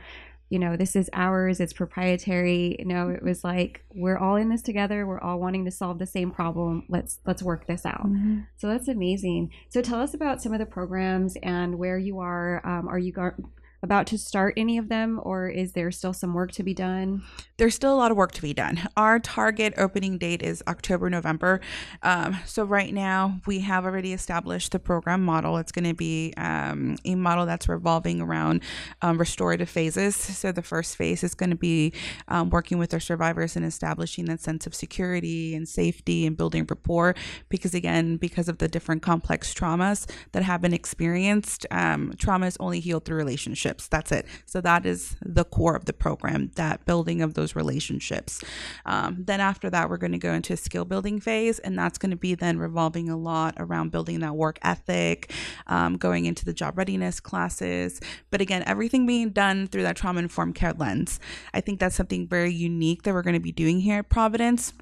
you 0.53 0.59
know, 0.59 0.77
this 0.77 0.95
is 0.97 1.09
ours, 1.15 1.61
it's 1.61 1.73
proprietary. 1.73 2.77
You 2.79 2.85
know, 2.85 3.09
it 3.09 3.23
was 3.23 3.43
like 3.43 3.87
we're 3.95 4.19
all 4.19 4.37
in 4.37 4.51
this 4.51 4.61
together, 4.61 5.07
we're 5.07 5.19
all 5.19 5.41
wanting 5.41 5.65
to 5.65 5.71
solve 5.71 5.99
the 5.99 6.05
same 6.05 6.31
problem. 6.31 6.85
Let's 6.91 7.21
let's 7.25 7.43
work 7.43 7.67
this 7.67 7.87
out. 7.87 8.07
Mm-hmm. 8.07 8.41
So 8.59 8.69
that's 8.69 8.87
amazing. 8.87 9.51
So 9.71 9.81
tell 9.81 9.99
us 9.99 10.13
about 10.13 10.43
some 10.43 10.53
of 10.53 10.59
the 10.59 10.67
programs 10.67 11.37
and 11.43 11.79
where 11.79 11.97
you 11.97 12.19
are. 12.19 12.61
Um, 12.67 12.87
are 12.87 12.99
you 12.99 13.13
gar- 13.13 13.39
about 13.83 14.07
to 14.07 14.17
start 14.19 14.55
any 14.57 14.79
of 14.79 14.89
them, 14.89 15.21
or 15.25 15.49
is 15.49 15.73
there 15.73 15.91
still 15.91 16.13
some 16.13 16.35
work 16.35 16.53
to 16.53 16.63
be 16.63 16.73
done? 16.73 17.23
There's 17.57 17.75
still 17.75 17.93
a 17.93 17.97
lot 17.97 18.13
of 18.13 18.17
work 18.17 18.31
to 18.33 18.43
be 18.43 18.55
done. 18.55 18.81
Our 18.97 19.19
target 19.19 19.75
opening 19.77 20.19
date 20.19 20.41
is 20.41 20.63
October, 20.69 21.11
November. 21.11 21.61
Um, 22.03 22.37
so, 22.47 22.65
right 22.65 22.95
now, 22.95 23.41
we 23.47 23.61
have 23.61 23.85
already 23.85 24.13
established 24.13 24.71
the 24.71 24.79
program 24.79 25.25
model. 25.25 25.57
It's 25.57 25.73
going 25.73 25.85
to 25.85 25.95
be 25.95 26.33
um, 26.37 26.97
a 27.05 27.17
model 27.17 27.45
that's 27.45 27.69
revolving 27.69 28.21
around 28.21 28.63
um, 29.03 29.19
restorative 29.19 29.69
phases. 29.69 30.15
So, 30.15 30.53
the 30.53 30.63
first 30.63 30.97
phase 30.97 31.25
is 31.25 31.35
going 31.35 31.51
to 31.51 31.57
be 31.57 31.93
um, 32.29 32.51
working 32.51 32.79
with 32.79 32.95
our 32.95 33.01
survivors 33.01 33.57
and 33.57 33.65
establishing 33.65 34.27
that 34.27 34.41
sense 34.41 34.65
of 34.67 34.75
security 34.77 35.57
and 35.57 35.69
safety 35.69 36.25
and 36.25 36.37
building 36.37 36.67
rapport. 36.69 37.17
Because, 37.49 37.75
again, 37.75 38.17
because 38.17 38.49
of 38.49 38.59
the 38.59 38.69
different 38.69 39.03
complex 39.03 39.53
traumas 39.53 40.09
that 40.31 40.45
have 40.45 40.61
been 40.61 40.73
experienced, 40.73 41.67
um, 41.73 42.13
trauma 42.17 42.47
is 42.47 42.57
only 42.61 42.79
healed 42.79 43.05
through 43.05 43.17
relationships 43.17 43.72
relationships. 43.73 43.89
That's 43.89 44.13
it. 44.13 44.27
So 44.47 44.61
that 44.61 44.87
is 44.87 45.17
the 45.23 45.45
core 45.45 45.77
of 45.77 45.85
the 45.85 45.93
program, 45.93 46.51
that 46.57 46.85
building 46.85 47.23
of 47.23 47.35
those 47.35 47.57
relationships. 47.57 48.43
Um, 48.87 49.25
then 49.27 49.41
after 49.41 49.71
that, 49.71 49.89
we're 49.89 49.99
going 49.99 50.13
to 50.13 50.19
go 50.19 50.33
into 50.33 50.53
a 50.53 50.57
skill 50.57 50.85
building 50.85 51.21
phase, 51.21 51.59
and 51.59 51.79
that's 51.79 51.99
going 51.99 52.11
to 52.11 52.17
be 52.17 52.35
then 52.35 52.59
revolving 52.59 53.09
a 53.09 53.17
lot 53.17 53.55
around 53.59 53.91
building 53.91 54.21
that 54.21 54.35
work 54.35 54.59
ethic, 54.63 55.33
um, 55.67 55.97
going 55.97 56.27
into 56.27 56.45
the 56.45 56.53
job 56.53 56.77
readiness 56.79 57.21
classes. 57.21 58.01
But 58.31 58.41
again, 58.41 58.63
everything 58.67 59.07
being 59.07 59.31
done 59.31 59.67
through 59.67 59.85
that 59.85 59.97
trauma 59.97 60.21
informed 60.21 60.55
care 60.55 60.73
lens. 60.73 61.21
I 61.55 61.61
think 61.61 61.81
that's 61.81 61.97
something 61.97 62.29
very 62.29 62.53
unique 62.53 63.03
that 63.03 63.15
we're 63.15 63.23
going 63.23 63.35
to 63.35 63.41
be 63.41 63.53
doing 63.53 63.81
here 63.81 63.99
at 63.99 64.09
Providence 64.09 64.73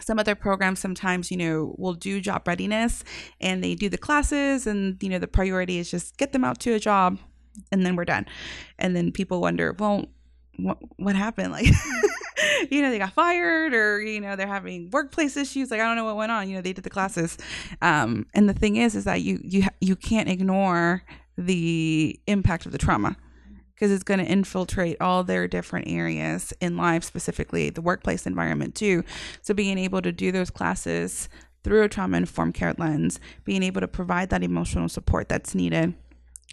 some 0.00 0.18
other 0.18 0.34
programs 0.34 0.78
sometimes 0.78 1.30
you 1.30 1.36
know 1.36 1.74
will 1.76 1.94
do 1.94 2.20
job 2.20 2.46
readiness 2.46 3.04
and 3.40 3.62
they 3.62 3.74
do 3.74 3.88
the 3.88 3.98
classes 3.98 4.66
and 4.66 5.02
you 5.02 5.08
know 5.08 5.18
the 5.18 5.26
priority 5.26 5.78
is 5.78 5.90
just 5.90 6.16
get 6.16 6.32
them 6.32 6.44
out 6.44 6.58
to 6.60 6.72
a 6.72 6.78
job 6.78 7.18
and 7.72 7.84
then 7.84 7.96
we're 7.96 8.04
done. 8.04 8.26
And 8.78 8.94
then 8.94 9.12
people 9.12 9.40
wonder, 9.40 9.74
well, 9.78 10.06
what 10.56 10.78
what 10.96 11.14
happened? 11.16 11.52
Like, 11.52 11.66
you 12.70 12.82
know, 12.82 12.90
they 12.90 12.98
got 12.98 13.12
fired, 13.12 13.74
or 13.74 14.00
you 14.00 14.20
know, 14.20 14.36
they're 14.36 14.46
having 14.46 14.90
workplace 14.90 15.36
issues. 15.36 15.70
Like, 15.70 15.80
I 15.80 15.84
don't 15.84 15.96
know 15.96 16.04
what 16.04 16.16
went 16.16 16.32
on. 16.32 16.48
You 16.48 16.56
know, 16.56 16.62
they 16.62 16.72
did 16.72 16.84
the 16.84 16.90
classes. 16.90 17.38
Um, 17.80 18.26
and 18.34 18.48
the 18.48 18.54
thing 18.54 18.76
is, 18.76 18.94
is 18.94 19.04
that 19.04 19.22
you 19.22 19.40
you 19.42 19.64
you 19.80 19.96
can't 19.96 20.28
ignore 20.28 21.02
the 21.36 22.18
impact 22.26 22.66
of 22.66 22.72
the 22.72 22.78
trauma 22.78 23.16
because 23.74 23.92
it's 23.92 24.02
going 24.02 24.18
to 24.18 24.26
infiltrate 24.26 24.96
all 25.00 25.22
their 25.22 25.46
different 25.46 25.86
areas 25.88 26.52
in 26.60 26.76
life, 26.76 27.04
specifically 27.04 27.70
the 27.70 27.80
workplace 27.80 28.26
environment 28.26 28.74
too. 28.74 29.04
So 29.40 29.54
being 29.54 29.78
able 29.78 30.02
to 30.02 30.10
do 30.10 30.32
those 30.32 30.50
classes 30.50 31.28
through 31.62 31.84
a 31.84 31.88
trauma 31.88 32.16
informed 32.16 32.54
care 32.54 32.74
lens, 32.76 33.20
being 33.44 33.62
able 33.62 33.80
to 33.80 33.86
provide 33.86 34.30
that 34.30 34.42
emotional 34.42 34.88
support 34.88 35.28
that's 35.28 35.54
needed 35.54 35.94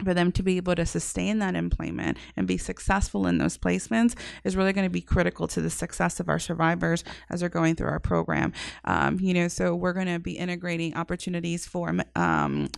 for 0.03 0.13
them 0.13 0.31
to 0.33 0.43
be 0.43 0.57
able 0.57 0.75
to 0.75 0.85
sustain 0.85 1.39
that 1.39 1.55
employment 1.55 2.17
and 2.35 2.47
be 2.47 2.57
successful 2.57 3.27
in 3.27 3.37
those 3.37 3.57
placements 3.57 4.13
is 4.43 4.57
really 4.57 4.73
going 4.73 4.85
to 4.85 4.89
be 4.89 5.01
critical 5.01 5.47
to 5.47 5.61
the 5.61 5.69
success 5.69 6.19
of 6.19 6.27
our 6.27 6.37
survivors 6.37 7.05
as 7.29 7.39
they're 7.39 7.47
going 7.47 7.75
through 7.75 7.87
our 7.87 7.99
program. 7.99 8.51
Um, 8.83 9.17
you 9.21 9.33
know, 9.33 9.47
so 9.47 9.73
we're 9.73 9.93
going 9.93 10.07
to 10.07 10.19
be 10.19 10.33
integrating 10.33 10.95
opportunities 10.95 11.65
for 11.65 11.95
um, 12.15 12.69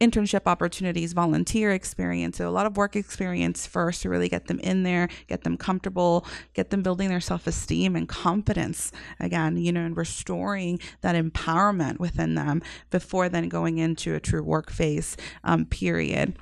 internship 0.00 0.42
opportunities, 0.46 1.12
volunteer 1.12 1.70
experience, 1.70 2.38
so 2.38 2.48
a 2.48 2.50
lot 2.50 2.66
of 2.66 2.76
work 2.76 2.96
experience 2.96 3.68
first 3.68 4.02
to 4.02 4.08
really 4.08 4.28
get 4.28 4.48
them 4.48 4.58
in 4.58 4.82
there, 4.82 5.08
get 5.28 5.44
them 5.44 5.56
comfortable, 5.56 6.26
get 6.54 6.70
them 6.70 6.82
building 6.82 7.08
their 7.08 7.20
self 7.20 7.46
esteem 7.46 7.94
and 7.94 8.08
confidence 8.08 8.90
again, 9.20 9.56
you 9.56 9.70
know, 9.70 9.82
and 9.82 9.96
restoring 9.96 10.80
that 11.02 11.14
empowerment 11.14 12.00
within 12.00 12.34
them 12.34 12.62
before 12.90 13.28
then 13.28 13.48
going 13.48 13.78
into 13.78 14.14
a 14.16 14.20
true 14.20 14.42
work 14.42 14.72
phase 14.72 15.16
um, 15.44 15.64
period 15.64 16.36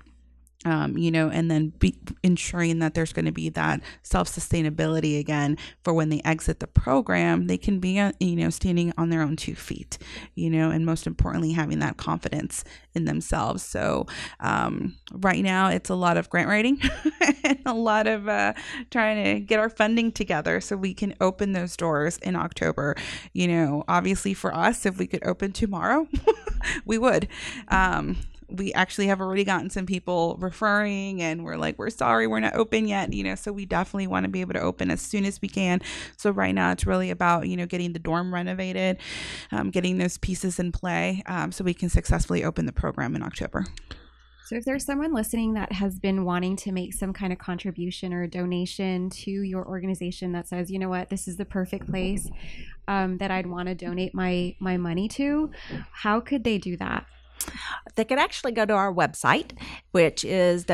um, 0.65 0.97
you 0.97 1.11
know, 1.11 1.29
and 1.29 1.51
then 1.51 1.71
be 1.79 1.97
ensuring 2.23 2.79
that 2.79 2.95
there's 2.95 3.13
going 3.13 3.25
to 3.25 3.33
be 3.33 3.49
that 3.51 3.81
self 4.03 4.29
sustainability 4.29 5.19
again 5.19 5.59
for 5.83 5.93
when 5.93 6.09
they 6.09 6.21
exit 6.25 6.61
the 6.61 6.67
program, 6.67 7.47
they 7.47 7.59
can 7.59 7.81
be, 7.81 7.99
uh, 7.99 8.13
you 8.21 8.37
know, 8.37 8.51
standing 8.51 8.93
on 8.97 9.11
their 9.11 9.23
own 9.23 9.37
two 9.37 9.55
feet, 9.55 9.99
you 10.35 10.49
know, 10.49 10.71
and 10.71 10.87
most 10.87 11.07
importantly, 11.07 11.53
having 11.53 11.81
that 11.81 11.97
confidence 11.97 12.65
in 12.95 13.05
themselves. 13.05 13.63
So, 13.63 14.07
um, 14.41 14.97
right 15.13 15.43
now, 15.43 15.69
it's 15.69 15.91
a 15.91 15.95
lot 15.95 16.17
of 16.17 16.31
grant 16.31 16.49
writing 16.49 16.81
and 17.45 17.59
a 17.67 17.75
lot 17.75 18.07
of 18.07 18.29
uh, 18.29 18.53
trying 18.91 19.25
to 19.25 19.41
get 19.41 19.59
our 19.59 19.71
funding 19.71 20.13
together 20.13 20.61
so 20.61 20.77
we 20.77 20.95
can 20.95 21.15
open 21.21 21.53
those 21.53 21.77
doors 21.77 22.19
in 22.19 22.37
October. 22.37 22.95
You 23.33 23.49
know, 23.49 23.85
obviously, 23.89 24.35
for 24.35 24.55
us, 24.55 24.87
if 24.87 24.99
we 24.99 25.07
could 25.07 25.25
open 25.27 25.53
tomorrow, 25.53 26.07
we 26.85 26.99
would. 26.99 27.29
Um, 27.69 28.19
we 28.57 28.73
actually 28.73 29.07
have 29.07 29.21
already 29.21 29.45
gotten 29.45 29.71
some 29.71 29.87
people 29.87 30.37
referring 30.41 31.23
and 31.23 31.45
we're 31.45 31.57
like 31.57 31.79
we're 31.79 31.91
sorry 31.91 32.27
we're 32.27 32.41
not 32.41 32.55
open 32.55 32.87
yet 32.87 33.13
you 33.13 33.25
know 33.25 33.35
so 33.35 33.53
we 33.53 33.67
definitely 33.67 34.07
want 34.07 34.25
to 34.25 34.31
be 34.31 34.41
able 34.41 34.55
to 34.55 34.61
open 34.61 34.91
as 34.91 35.01
soon 35.01 35.25
as 35.25 35.41
we 35.41 35.49
can. 35.49 35.81
So 36.17 36.31
right 36.31 36.55
now 36.55 36.73
it's 36.73 36.87
really 36.87 37.11
about 37.11 37.49
you 37.49 37.57
know 37.57 37.67
getting 37.67 37.93
the 37.93 37.99
dorm 37.99 38.33
renovated 38.33 38.99
um, 39.51 39.71
getting 39.71 39.99
those 39.99 40.19
pieces 40.19 40.59
in 40.59 40.73
play 40.73 41.23
um, 41.27 41.53
so 41.53 41.65
we 41.65 41.75
can 41.75 41.89
successfully 41.89 42.45
open 42.45 42.67
the 42.67 42.73
program 42.73 43.15
in 43.17 43.23
october. 43.23 43.65
So, 44.53 44.57
if 44.57 44.67
there's 44.67 44.85
someone 44.85 45.15
listening 45.15 45.55
that 45.55 45.73
has 45.73 45.99
been 45.99 46.25
wanting 46.27 46.57
to 46.57 46.73
make 46.73 46.93
some 46.93 47.15
kind 47.15 47.33
of 47.33 47.39
contribution 47.39 48.13
or 48.13 48.27
donation 48.27 49.09
to 49.09 49.31
your 49.31 49.67
organization 49.67 50.33
that 50.33 50.47
says, 50.47 50.71
you 50.71 50.79
know 50.79 50.91
what, 50.91 51.09
this 51.09 51.27
is 51.27 51.39
the 51.39 51.47
perfect 51.47 51.89
place 51.89 52.29
um, 52.87 53.17
that 53.17 53.31
I'd 53.31 53.47
want 53.47 53.69
to 53.69 53.75
donate 53.75 54.15
my 54.15 54.55
my 54.59 54.77
money 54.77 55.09
to, 55.09 55.51
how 55.93 56.21
could 56.21 56.45
they 56.45 56.59
do 56.59 56.77
that? 56.77 57.07
They 57.95 58.05
could 58.05 58.19
actually 58.19 58.53
go 58.53 58.65
to 58.65 58.75
our 58.75 58.93
website, 58.93 59.53
which 59.91 60.25
is 60.25 60.67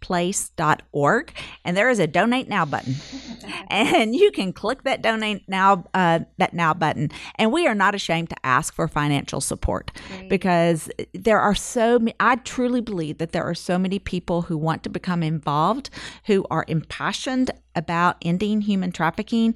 www.provplace.org, 0.00 1.32
and 1.64 1.76
there 1.76 1.88
is 1.88 1.98
a 1.98 2.06
donate 2.06 2.48
now 2.48 2.64
button, 2.64 2.94
and 3.68 4.14
you 4.14 4.30
can 4.30 4.52
click 4.52 4.82
that 4.84 5.02
donate 5.02 5.48
now 5.48 5.84
uh, 5.94 6.20
that 6.38 6.54
now 6.54 6.74
button. 6.74 7.10
And 7.36 7.52
we 7.52 7.66
are 7.66 7.74
not 7.74 7.94
ashamed 7.94 8.30
to 8.30 8.36
ask 8.44 8.74
for 8.74 8.88
financial 8.88 9.40
support 9.40 9.90
Great. 10.08 10.28
because 10.28 10.90
there 11.14 11.40
are 11.40 11.54
so 11.54 11.98
many. 11.98 12.14
I 12.20 12.36
truly 12.36 12.80
believe 12.80 13.18
that 13.18 13.32
there 13.32 13.44
are 13.44 13.54
so 13.54 13.78
many 13.78 13.98
people 13.98 14.42
who 14.42 14.56
want 14.56 14.82
to 14.84 14.90
become 14.90 15.22
involved, 15.22 15.90
who 16.26 16.46
are 16.50 16.64
impassioned 16.68 17.50
about 17.76 18.16
ending 18.22 18.62
human 18.62 18.90
trafficking 18.90 19.54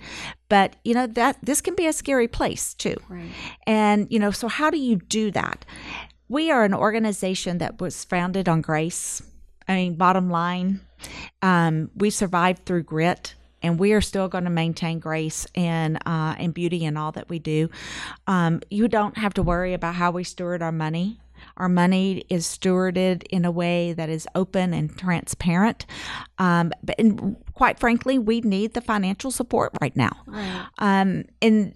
but 0.48 0.76
you 0.84 0.94
know 0.94 1.04
that 1.04 1.36
this 1.42 1.60
can 1.60 1.74
be 1.74 1.84
a 1.84 1.92
scary 1.92 2.28
place 2.28 2.72
too 2.72 2.94
right. 3.08 3.28
and 3.66 4.06
you 4.08 4.20
know 4.20 4.30
so 4.30 4.46
how 4.46 4.70
do 4.70 4.78
you 4.78 4.94
do 4.94 5.32
that 5.32 5.64
we 6.28 6.48
are 6.48 6.62
an 6.62 6.72
organization 6.72 7.58
that 7.58 7.80
was 7.80 8.04
founded 8.04 8.48
on 8.48 8.60
grace 8.60 9.20
i 9.68 9.74
mean 9.74 9.94
bottom 9.94 10.30
line 10.30 10.80
um, 11.42 11.90
we 11.94 12.10
survived 12.10 12.64
through 12.64 12.82
grit 12.82 13.34
and 13.64 13.78
we 13.78 13.94
are 13.94 14.00
still 14.02 14.28
going 14.28 14.44
to 14.44 14.50
maintain 14.50 14.98
grace 14.98 15.46
and 15.54 15.96
uh, 16.06 16.34
and 16.38 16.52
beauty 16.52 16.84
in 16.84 16.98
all 16.98 17.12
that 17.12 17.30
we 17.30 17.38
do. 17.38 17.70
Um, 18.26 18.60
you 18.70 18.88
don't 18.88 19.16
have 19.16 19.32
to 19.34 19.42
worry 19.42 19.72
about 19.72 19.94
how 19.94 20.10
we 20.10 20.22
steward 20.22 20.62
our 20.62 20.70
money. 20.70 21.18
Our 21.56 21.68
money 21.68 22.24
is 22.28 22.46
stewarded 22.46 23.24
in 23.30 23.44
a 23.44 23.50
way 23.50 23.94
that 23.94 24.08
is 24.08 24.28
open 24.34 24.74
and 24.74 24.96
transparent. 24.96 25.86
Um, 26.38 26.72
but, 26.82 26.96
and 26.98 27.36
quite 27.54 27.78
frankly, 27.78 28.18
we 28.18 28.40
need 28.42 28.74
the 28.74 28.80
financial 28.80 29.30
support 29.30 29.72
right 29.80 29.96
now. 29.96 30.12
Right. 30.26 30.66
Um, 30.78 31.24
and 31.40 31.74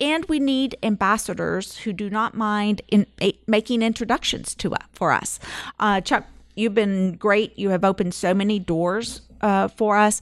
and 0.00 0.24
we 0.26 0.38
need 0.38 0.76
ambassadors 0.82 1.78
who 1.78 1.92
do 1.92 2.08
not 2.08 2.34
mind 2.34 2.80
in, 2.88 3.06
making 3.46 3.82
introductions 3.82 4.54
to 4.56 4.72
uh, 4.74 4.78
for 4.92 5.12
us. 5.12 5.40
Uh, 5.78 6.00
Chuck, 6.00 6.24
you've 6.58 6.74
been 6.74 7.12
great. 7.12 7.58
You 7.58 7.70
have 7.70 7.84
opened 7.84 8.14
so 8.14 8.34
many 8.34 8.58
doors 8.58 9.22
uh, 9.40 9.68
for 9.68 9.96
us, 9.96 10.20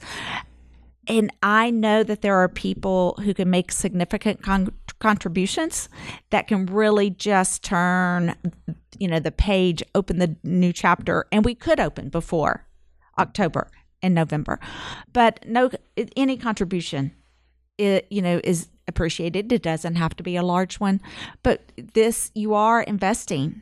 and 1.07 1.31
I 1.41 1.69
know 1.69 2.03
that 2.03 2.21
there 2.21 2.35
are 2.35 2.49
people 2.49 3.17
who 3.23 3.33
can 3.33 3.49
make 3.49 3.71
significant 3.71 4.41
con- 4.41 4.73
contributions 4.99 5.89
that 6.29 6.47
can 6.47 6.65
really 6.65 7.09
just 7.09 7.63
turn 7.63 8.35
you 8.97 9.07
know 9.07 9.19
the 9.19 9.31
page 9.31 9.83
open 9.95 10.19
the 10.19 10.35
new 10.43 10.73
chapter. 10.73 11.25
And 11.31 11.45
we 11.45 11.55
could 11.55 11.79
open 11.79 12.09
before 12.09 12.65
october 13.17 13.69
and 14.01 14.13
november. 14.15 14.59
But 15.13 15.45
no 15.47 15.69
any 16.15 16.37
contribution 16.37 17.11
it 17.77 18.07
you 18.09 18.21
know 18.21 18.41
is 18.43 18.69
appreciated. 18.87 19.51
It 19.51 19.61
doesn't 19.61 19.95
have 19.95 20.15
to 20.15 20.23
be 20.23 20.35
a 20.35 20.43
large 20.43 20.79
one. 20.79 21.01
But 21.43 21.71
this 21.93 22.31
you 22.33 22.53
are 22.53 22.81
investing 22.81 23.61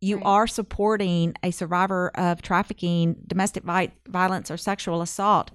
you 0.00 0.16
Right. 0.16 0.26
are 0.26 0.46
supporting 0.46 1.34
a 1.42 1.50
survivor 1.50 2.10
of 2.14 2.42
trafficking, 2.42 3.16
domestic 3.26 3.64
vi- 3.64 3.92
violence, 4.08 4.50
or 4.50 4.56
sexual 4.56 5.02
assault 5.02 5.50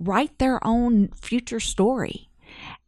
write 0.00 0.38
their 0.38 0.64
own 0.66 1.08
future 1.14 1.60
story. 1.60 2.28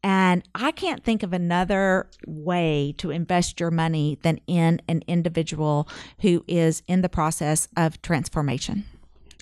And 0.02 0.42
I 0.54 0.70
can't 0.72 1.02
think 1.02 1.22
of 1.22 1.32
another 1.32 2.10
way 2.26 2.94
to 2.98 3.10
invest 3.10 3.58
your 3.60 3.70
money 3.70 4.18
than 4.22 4.38
in 4.46 4.80
an 4.88 5.02
individual 5.06 5.88
who 6.20 6.44
is 6.46 6.82
in 6.86 7.00
the 7.00 7.08
process 7.08 7.68
of 7.76 8.00
transformation. 8.02 8.84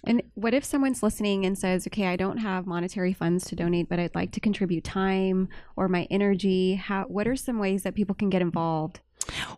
And 0.05 0.22
what 0.35 0.55
if 0.55 0.64
someone's 0.64 1.03
listening 1.03 1.46
and 1.46 1.57
says, 1.57 1.87
okay, 1.87 2.07
I 2.09 2.16
don't 2.16 2.38
have 2.38 2.66
monetary 2.66 3.12
funds 3.12 3.44
to 3.46 3.57
donate, 3.57 3.88
but 3.88 4.01
I'd 4.01 4.14
like 4.16 4.33
to 4.33 4.40
contribute 4.40 4.83
time 4.83 5.48
or 5.77 5.87
my 5.88 6.09
energy? 6.11 6.75
How, 6.75 7.05
what 7.05 7.29
are 7.29 7.37
some 7.37 7.59
ways 7.59 7.85
that 7.85 7.94
people 7.94 8.14
can 8.16 8.29
get 8.29 8.42
involved? 8.42 9.01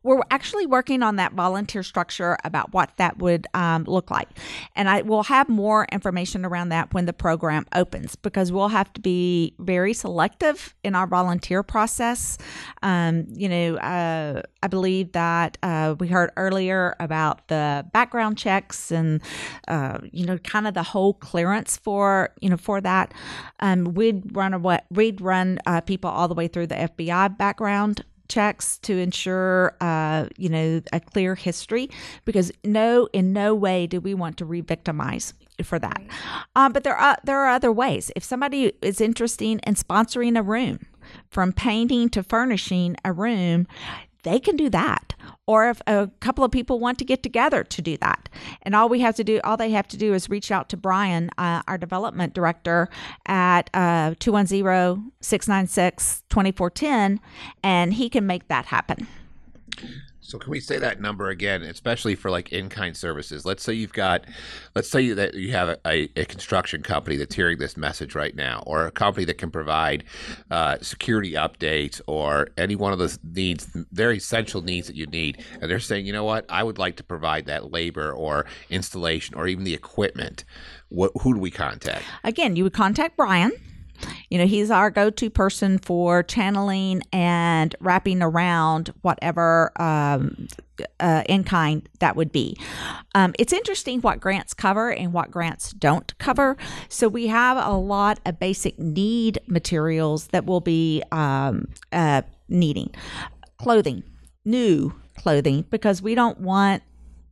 We're 0.03 0.20
actually 0.31 0.66
working 0.66 1.03
on 1.03 1.16
that 1.16 1.33
volunteer 1.33 1.83
structure 1.83 2.37
about 2.44 2.72
what 2.72 2.90
that 2.96 3.18
would 3.18 3.46
um, 3.55 3.85
look 3.85 4.11
like. 4.11 4.29
And 4.77 4.88
I 4.88 5.03
will 5.03 5.24
have 5.24 5.48
more 5.48 5.87
information 5.92 6.44
around 6.44 6.70
that 6.70 6.92
when 6.92 7.07
the 7.07 7.12
program 7.12 7.66
opens 7.74 8.16
because 8.16 8.53
we'll 8.53 8.68
have 8.68 8.92
to 8.94 9.00
be 9.00 9.55
very 9.59 9.94
selective 9.94 10.74
in 10.85 10.94
our 10.94 11.07
volunteer 11.07 11.62
process. 11.62 12.38
Um, 12.83 13.27
you 13.33 13.48
know, 13.48 13.77
uh, 13.77 14.42
I 14.62 14.66
believe 14.66 15.12
that 15.12 15.59
uh, 15.62 15.94
we 15.98 16.09
heard 16.09 16.31
earlier 16.37 16.96
about 17.00 17.48
the 17.48 17.87
background 17.92 18.38
checks 18.38 18.90
and, 18.90 19.20
uh, 19.68 19.98
you 20.11 20.27
know, 20.27 20.38
kind 20.38 20.66
of 20.66 20.74
the 20.74 20.83
whole 20.83 21.14
clearance 21.14 21.77
for, 21.77 22.31
you 22.40 22.50
know, 22.50 22.57
for 22.57 22.81
that. 22.81 23.12
Um, 23.61 23.85
we'd 23.94 24.35
run 24.35 24.55
a 24.55 24.81
we'd 24.90 25.20
run 25.20 25.59
uh, 25.66 25.81
people 25.81 26.11
all 26.11 26.29
the 26.29 26.35
way 26.35 26.48
through 26.48 26.68
the 26.68 26.74
FBI 26.74 27.37
background 27.37 28.05
checks 28.29 28.79
to 28.79 28.99
ensure 28.99 29.77
uh, 29.81 30.27
you 30.37 30.49
know 30.49 30.81
a 30.93 31.01
clear 31.01 31.35
history 31.35 31.91
because 32.25 32.51
no 32.65 33.09
in 33.13 33.33
no 33.33 33.55
way 33.55 33.87
do 33.87 34.01
we 34.01 34.15
want 34.15 34.37
to 34.39 34.45
re-victimize 34.45 35.35
for 35.63 35.79
that. 35.79 36.03
Um, 36.57 36.73
but 36.73 36.85
there 36.85 36.97
are 36.97 37.17
there 37.25 37.39
are 37.41 37.51
other 37.51 37.73
ways. 37.73 38.11
If 38.17 38.25
somebody 38.25 38.73
is 38.83 39.01
interested 39.01 39.61
in 39.65 39.75
sponsoring 39.75 40.39
a 40.39 40.43
room 40.43 40.87
from 41.29 41.53
painting 41.53 42.09
to 42.11 42.23
furnishing 42.23 42.97
a 43.05 43.13
room 43.13 43.67
they 44.25 44.41
can 44.41 44.57
do 44.57 44.69
that 44.71 45.15
or 45.47 45.69
if 45.69 45.83
a 45.87 46.11
couple 46.21 46.43
of 46.45 46.51
people 46.51 46.81
want 46.81 46.99
to 46.99 47.05
get 47.05 47.23
together 47.23 47.63
to 47.65 47.83
do 47.83 47.99
that. 47.99 48.31
And 48.63 48.75
all 48.75 48.89
we 48.89 49.01
have 49.01 49.15
to 49.17 49.25
do 49.25 49.41
all 49.45 49.57
they 49.57 49.71
have 49.71 49.87
to 49.89 49.97
do 49.97 50.15
is 50.15 50.29
reach 50.29 50.51
out 50.51 50.69
to 50.71 50.77
brian 50.77 51.31
uh, 51.39 51.63
our 51.69 51.79
development 51.79 52.35
director 52.35 52.89
at 53.27 53.71
uh, 53.75 54.11
210-696-2410 54.21 57.19
and 57.63 57.95
he 57.95 58.09
can 58.09 58.27
make 58.27 58.49
that 58.49 58.67
happen 58.67 59.07
So 60.27 60.39
can 60.39 60.51
we 60.51 60.59
say 60.59 60.79
that 60.79 61.03
number 61.03 61.29
again, 61.29 61.63
especially 61.63 62.15
for 62.15 62.31
like 62.31 62.51
in-kind 62.51 62.97
services? 62.97 63.45
Let's 63.45 63.63
say 63.63 63.75
you've 63.75 63.93
got, 63.93 64.25
let's 64.75 64.89
say 64.89 65.13
that 65.13 65.35
you 65.35 65.53
have 65.53 65.79
a, 65.87 66.09
a 66.19 66.25
construction 66.25 66.83
company 66.83 67.17
that's 67.17 67.35
hearing 67.35 67.59
this 67.59 67.77
message 67.77 68.15
right 68.15 68.35
now, 68.35 68.63
or 68.67 68.87
a 68.87 68.91
company 68.91 69.27
that 69.27 69.37
can 69.37 69.51
provide 69.51 70.03
uh, 70.51 70.79
security 70.81 71.33
updates 71.33 72.01
or 72.07 72.49
any 72.57 72.75
one 72.75 72.95
of 72.95 72.99
those 72.99 73.19
needs, 73.23 73.69
very 73.93 74.17
essential 74.17 74.63
needs 74.63 74.87
that 74.87 74.97
you 74.97 75.05
need, 75.07 75.45
and 75.61 75.71
they're 75.71 75.79
saying, 75.79 76.07
you 76.07 76.13
know 76.13 76.25
what, 76.25 76.47
I 76.49 76.63
would 76.63 76.79
like 76.79 76.97
to 76.97 77.05
provide 77.05 77.45
that 77.47 77.71
labor 77.71 78.11
or 78.11 78.47
installation 78.71 79.35
or 79.35 79.47
even 79.47 79.65
the 79.65 79.75
equipment. 79.75 80.45
What, 80.89 81.13
who 81.21 81.35
do 81.35 81.41
we 81.41 81.51
contact? 81.51 82.03
again, 82.25 82.57
you 82.57 82.65
would 82.65 82.73
contact 82.73 83.19
Brian. 83.19 83.53
You 84.29 84.39
know, 84.39 84.47
he's 84.47 84.71
our 84.71 84.91
go 84.91 85.11
to 85.11 85.31
person 85.31 85.79
for 85.79 86.23
channeling 86.23 87.03
and 87.13 87.75
wrapping 87.81 88.23
around 88.23 88.93
whatever 89.03 89.71
um, 89.81 90.49
uh, 91.01 91.23
in 91.27 91.45
kind 91.45 91.89
that 92.01 92.17
would 92.17 92.33
be. 92.33 92.59
Um, 93.15 93.35
it's 93.39 93.53
interesting 93.53 94.01
what 94.01 94.21
grants 94.21 94.55
cover 94.55 94.93
and 94.93 95.13
what 95.13 95.31
grants 95.31 95.73
don't 95.73 96.17
cover. 96.19 96.57
So 96.89 97.09
we 97.09 97.29
have 97.29 97.57
a 97.57 97.77
lot 97.77 98.21
of 98.27 98.39
basic 98.39 98.79
need 98.79 99.39
materials 99.47 100.29
that 100.29 100.47
we'll 100.47 100.61
be 100.61 101.03
um, 101.13 101.67
uh, 101.93 102.23
needing 102.49 102.91
clothing, 103.59 104.03
new 104.45 104.93
clothing, 105.17 105.65
because 105.71 106.03
we 106.03 106.15
don't 106.15 106.41
want 106.41 106.83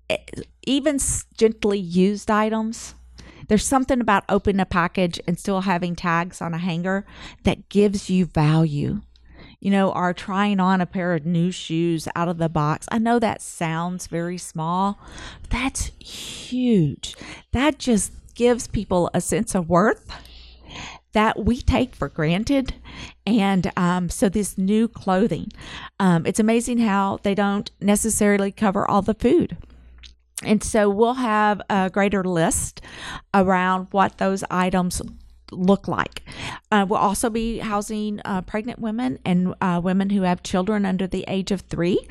eh, 0.08 0.18
even 0.64 0.98
gently 1.36 1.78
used 1.78 2.30
items 2.30 2.94
there's 3.52 3.66
something 3.66 4.00
about 4.00 4.24
opening 4.30 4.60
a 4.60 4.64
package 4.64 5.20
and 5.26 5.38
still 5.38 5.60
having 5.60 5.94
tags 5.94 6.40
on 6.40 6.54
a 6.54 6.58
hanger 6.58 7.04
that 7.42 7.68
gives 7.68 8.08
you 8.08 8.24
value. 8.24 9.02
You 9.60 9.70
know, 9.70 9.92
or 9.92 10.14
trying 10.14 10.58
on 10.58 10.80
a 10.80 10.86
pair 10.86 11.12
of 11.12 11.26
new 11.26 11.50
shoes 11.50 12.08
out 12.16 12.28
of 12.28 12.38
the 12.38 12.48
box. 12.48 12.88
I 12.90 12.96
know 12.96 13.18
that 13.18 13.42
sounds 13.42 14.06
very 14.06 14.38
small, 14.38 14.98
that's 15.50 15.88
huge. 15.98 17.14
That 17.52 17.78
just 17.78 18.12
gives 18.34 18.68
people 18.68 19.10
a 19.12 19.20
sense 19.20 19.54
of 19.54 19.68
worth 19.68 20.10
that 21.12 21.44
we 21.44 21.60
take 21.60 21.94
for 21.94 22.08
granted. 22.08 22.72
And 23.26 23.70
um, 23.76 24.08
so, 24.08 24.30
this 24.30 24.56
new 24.56 24.88
clothing, 24.88 25.52
um, 26.00 26.24
it's 26.24 26.40
amazing 26.40 26.78
how 26.78 27.18
they 27.22 27.34
don't 27.34 27.70
necessarily 27.82 28.50
cover 28.50 28.90
all 28.90 29.02
the 29.02 29.12
food. 29.12 29.58
And 30.44 30.62
so 30.62 30.88
we'll 30.88 31.14
have 31.14 31.60
a 31.70 31.90
greater 31.90 32.24
list 32.24 32.80
around 33.34 33.88
what 33.90 34.18
those 34.18 34.44
items 34.50 35.02
look 35.50 35.86
like. 35.86 36.22
Uh, 36.70 36.86
we'll 36.88 36.98
also 36.98 37.30
be 37.30 37.58
housing 37.58 38.20
uh, 38.24 38.42
pregnant 38.42 38.78
women 38.78 39.18
and 39.24 39.54
uh, 39.60 39.80
women 39.82 40.10
who 40.10 40.22
have 40.22 40.42
children 40.42 40.84
under 40.84 41.06
the 41.06 41.24
age 41.28 41.50
of 41.50 41.62
three, 41.62 42.06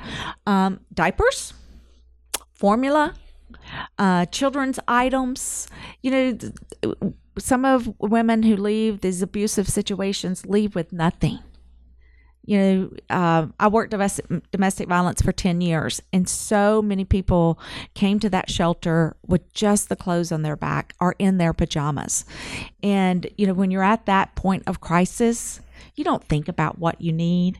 um, 0.46 0.80
diapers, 0.94 1.54
formula, 2.52 3.16
uh, 3.98 4.26
children's 4.28 4.80
items. 4.88 5.68
You 6.02 6.12
know, 6.12 6.38
some 7.38 7.66
of 7.66 7.94
women 8.00 8.44
who 8.44 8.56
leave 8.56 9.02
these 9.02 9.22
abusive 9.22 9.68
situations 9.68 10.46
leave 10.46 10.76
with 10.76 10.94
nothing 10.94 11.40
you 12.44 12.58
know, 12.58 12.90
uh, 13.10 13.48
I 13.60 13.68
worked 13.68 13.92
domestic, 13.92 14.26
domestic 14.52 14.90
violence 14.90 15.22
for 15.22 15.32
10 15.32 15.62
years, 15.62 16.02
and 16.12 16.28
so 16.28 16.82
many 16.82 17.06
people 17.06 17.60
came 17.94 18.20
to 18.20 18.30
that 18.30 18.50
shelter 18.50 19.16
with 19.26 19.54
just 19.54 19.90
the 19.90 19.96
clothes 19.96 20.32
on 20.32 20.42
their 20.42 20.56
back 20.56 20.96
or 21.00 21.16
in 21.20 21.38
their 21.38 21.54
pajamas. 21.54 22.26
And, 22.82 23.28
you 23.38 23.46
know, 23.46 23.54
when 23.54 23.70
you're 23.70 23.84
at 23.84 24.06
that 24.08 24.36
point 24.36 24.64
of 24.66 24.82
crisis, 24.82 25.62
you 25.96 26.04
don't 26.04 26.24
think 26.24 26.48
about 26.48 26.80
what 26.80 27.00
you 27.00 27.14
need, 27.14 27.60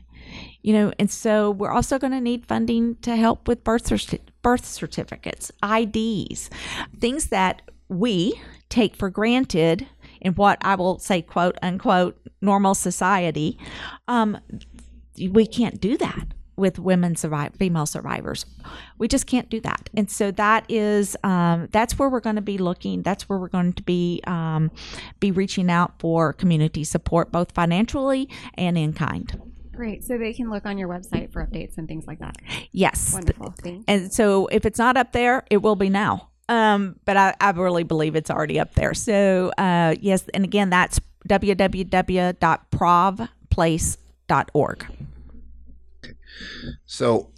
you 0.62 0.72
know, 0.72 0.92
and 0.98 1.10
so 1.10 1.50
we're 1.50 1.70
also 1.70 1.98
going 1.98 2.12
to 2.12 2.20
need 2.20 2.46
funding 2.46 2.96
to 2.96 3.16
help 3.16 3.46
with 3.46 3.62
birth, 3.62 3.84
certi- 3.84 4.20
birth 4.42 4.64
certificates, 4.64 5.52
IDs, 5.62 6.50
things 6.98 7.26
that 7.26 7.62
we 7.88 8.40
take 8.68 8.96
for 8.96 9.10
granted 9.10 9.86
in 10.20 10.34
what 10.34 10.58
I 10.62 10.74
will 10.76 10.98
say, 10.98 11.20
quote 11.20 11.58
unquote, 11.62 12.18
normal 12.40 12.74
society. 12.74 13.58
Um, 14.08 14.38
we 15.30 15.46
can't 15.46 15.80
do 15.80 15.96
that 15.96 16.26
with 16.56 16.78
women 16.78 17.16
survive 17.16 17.54
female 17.54 17.86
survivors 17.86 18.44
we 18.98 19.08
just 19.08 19.26
can't 19.26 19.48
do 19.48 19.58
that 19.60 19.88
and 19.94 20.10
so 20.10 20.30
that 20.30 20.64
is 20.68 21.16
um, 21.24 21.68
that's 21.72 21.98
where 21.98 22.08
we're 22.08 22.20
going 22.20 22.36
to 22.36 22.42
be 22.42 22.58
looking 22.58 23.02
that's 23.02 23.28
where 23.28 23.38
we're 23.38 23.48
going 23.48 23.72
to 23.72 23.82
be 23.82 24.20
um, 24.26 24.70
be 25.18 25.30
reaching 25.30 25.70
out 25.70 25.94
for 25.98 26.32
community 26.32 26.84
support 26.84 27.32
both 27.32 27.52
financially 27.52 28.28
and 28.54 28.76
in 28.76 28.92
kind 28.92 29.40
Great. 29.74 30.04
So 30.04 30.18
they 30.18 30.34
can 30.34 30.50
look 30.50 30.66
on 30.66 30.76
your 30.76 30.86
website 30.86 31.32
for 31.32 31.44
updates 31.44 31.78
and 31.78 31.88
things 31.88 32.06
like 32.06 32.18
that. 32.18 32.36
yes 32.72 33.14
Wonderful. 33.14 33.54
Thanks. 33.62 33.84
and 33.88 34.12
so 34.12 34.46
if 34.48 34.66
it's 34.66 34.78
not 34.78 34.96
up 34.98 35.12
there 35.12 35.44
it 35.50 35.58
will 35.58 35.76
be 35.76 35.88
now 35.88 36.28
um, 36.48 36.96
but 37.06 37.16
I, 37.16 37.34
I 37.40 37.50
really 37.52 37.82
believe 37.82 38.14
it's 38.14 38.30
already 38.30 38.60
up 38.60 38.74
there 38.74 38.92
so 38.92 39.50
uh, 39.56 39.94
yes 40.00 40.24
and 40.34 40.44
again 40.44 40.68
that's 40.68 41.00
www.provplace.org 44.32 44.86
So 46.86 47.30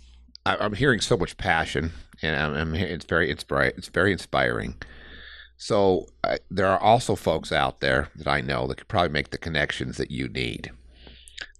I'm 0.46 0.74
hearing 0.74 1.00
so 1.00 1.16
much 1.16 1.38
passion, 1.38 1.92
and 2.22 2.36
I'm, 2.36 2.54
I'm 2.54 2.74
it's 2.74 3.06
very 3.06 3.30
inspiring. 3.30 3.72
It's 3.76 3.88
very 3.88 4.12
inspiring. 4.12 4.76
So 5.56 6.06
I, 6.22 6.38
there 6.50 6.66
are 6.66 6.78
also 6.78 7.14
folks 7.14 7.50
out 7.50 7.80
there 7.80 8.08
that 8.16 8.28
I 8.28 8.40
know 8.40 8.66
that 8.66 8.76
could 8.76 8.88
probably 8.88 9.08
make 9.10 9.30
the 9.30 9.38
connections 9.38 9.96
that 9.96 10.10
you 10.10 10.28
need. 10.28 10.70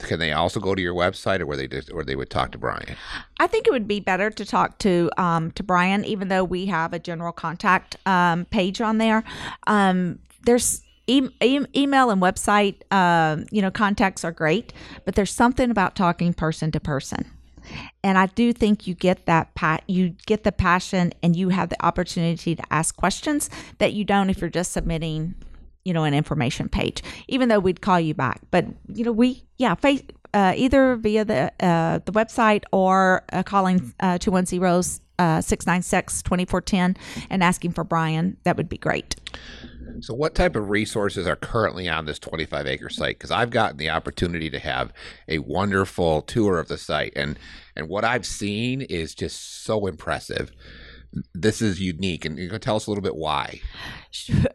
Can 0.01 0.19
they 0.19 0.33
also 0.33 0.61
go 0.61 0.75
to 0.75 0.83
your 0.83 0.95
website, 0.95 1.41
or 1.41 1.47
where 1.47 1.57
they 1.57 1.67
just, 1.67 1.91
or 1.93 2.05
they 2.05 2.17
would 2.17 2.29
talk 2.29 2.53
to 2.53 2.59
Brian? 2.59 2.97
I 3.41 3.47
think 3.47 3.67
it 3.67 3.71
would 3.71 3.89
be 3.89 4.01
better 4.01 4.31
to 4.31 4.45
talk 4.45 4.79
to 4.81 5.11
um, 5.17 5.51
to 5.53 5.63
Brian, 5.63 6.05
even 6.05 6.29
though 6.29 6.45
we 6.45 6.67
have 6.67 6.93
a 6.93 6.99
general 6.99 7.33
contact 7.33 7.97
um, 8.05 8.45
page 8.47 8.81
on 8.81 8.99
there. 8.99 9.25
Um, 9.67 10.19
there's 10.45 10.83
e- 11.07 11.29
e- 11.43 11.67
email 11.77 12.11
and 12.11 12.21
website, 12.21 12.77
um, 12.93 13.47
you 13.51 13.63
know, 13.63 13.71
contacts 13.71 14.25
are 14.25 14.33
great, 14.33 14.73
but 15.05 15.15
there's 15.15 15.33
something 15.33 15.71
about 15.71 15.95
talking 15.95 16.35
person 16.35 16.71
to 16.73 16.81
person. 16.81 17.31
And 18.03 18.19
I 18.19 18.27
do 18.27 18.53
think 18.53 18.87
you 18.87 18.95
get 18.95 19.25
that 19.27 19.55
pa- 19.55 19.81
you 19.87 20.11
get 20.27 20.45
the 20.45 20.53
passion 20.53 21.13
and 21.23 21.35
you 21.35 21.49
have 21.49 21.71
the 21.71 21.83
opportunity 21.85 22.55
to 22.55 22.63
ask 22.71 22.95
questions 22.97 23.49
that 23.79 23.95
you 23.95 24.05
don't 24.05 24.29
if 24.29 24.41
you're 24.41 24.51
just 24.51 24.73
submitting, 24.73 25.35
you 25.85 25.95
know, 25.95 26.05
an 26.05 26.13
information 26.13 26.69
page. 26.69 27.03
Even 27.27 27.49
though 27.49 27.59
we'd 27.59 27.81
call 27.81 27.99
you 27.99 28.13
back, 28.13 28.41
but 28.51 28.67
you 28.93 29.05
know, 29.05 29.13
we 29.13 29.45
yeah, 29.57 29.75
face 29.75 30.03
uh, 30.35 30.53
either 30.57 30.97
via 30.97 31.25
the 31.25 31.53
uh, 31.61 32.01
the 32.05 32.13
website 32.13 32.65
or 32.71 33.25
uh, 33.33 33.43
calling 33.43 33.95
two 34.21 34.31
one 34.31 34.45
zeros 34.45 35.01
uh, 35.19 35.41
696 35.41 36.23
2410 36.23 36.97
and 37.31 37.43
asking 37.43 37.73
for 37.73 37.85
Brian, 37.85 38.37
that 38.45 38.57
would 38.57 38.69
be 38.69 38.79
great. 38.79 39.17
So, 40.01 40.15
what 40.15 40.35
type 40.35 40.57
of 40.57 40.71
resources 40.71 41.27
are 41.27 41.37
currently 41.37 41.89
on 41.89 42.07
this 42.07 42.19
25 42.19 42.67
acre 42.67 42.89
site? 42.89 43.19
Because 43.19 43.31
I've 43.31 43.51
gotten 43.51 43.77
the 43.77 43.91
opportunity 43.91 44.51
to 44.51 44.59
have 44.59 44.93
a 45.29 45.39
wonderful 45.39 46.23
tour 46.23 46.59
of 46.59 46.69
the 46.69 46.79
site, 46.79 47.13
and 47.17 47.39
and 47.77 47.89
what 47.89 48.05
I've 48.05 48.27
seen 48.27 48.83
is 48.83 49.15
just 49.15 49.65
so 49.65 49.87
impressive. 49.87 50.51
This 51.33 51.63
is 51.63 51.81
unique, 51.81 52.25
and 52.25 52.39
you 52.39 52.49
can 52.49 52.61
tell 52.61 52.77
us 52.77 52.87
a 52.87 52.91
little 52.91 53.03
bit 53.03 53.17
why. 53.17 53.61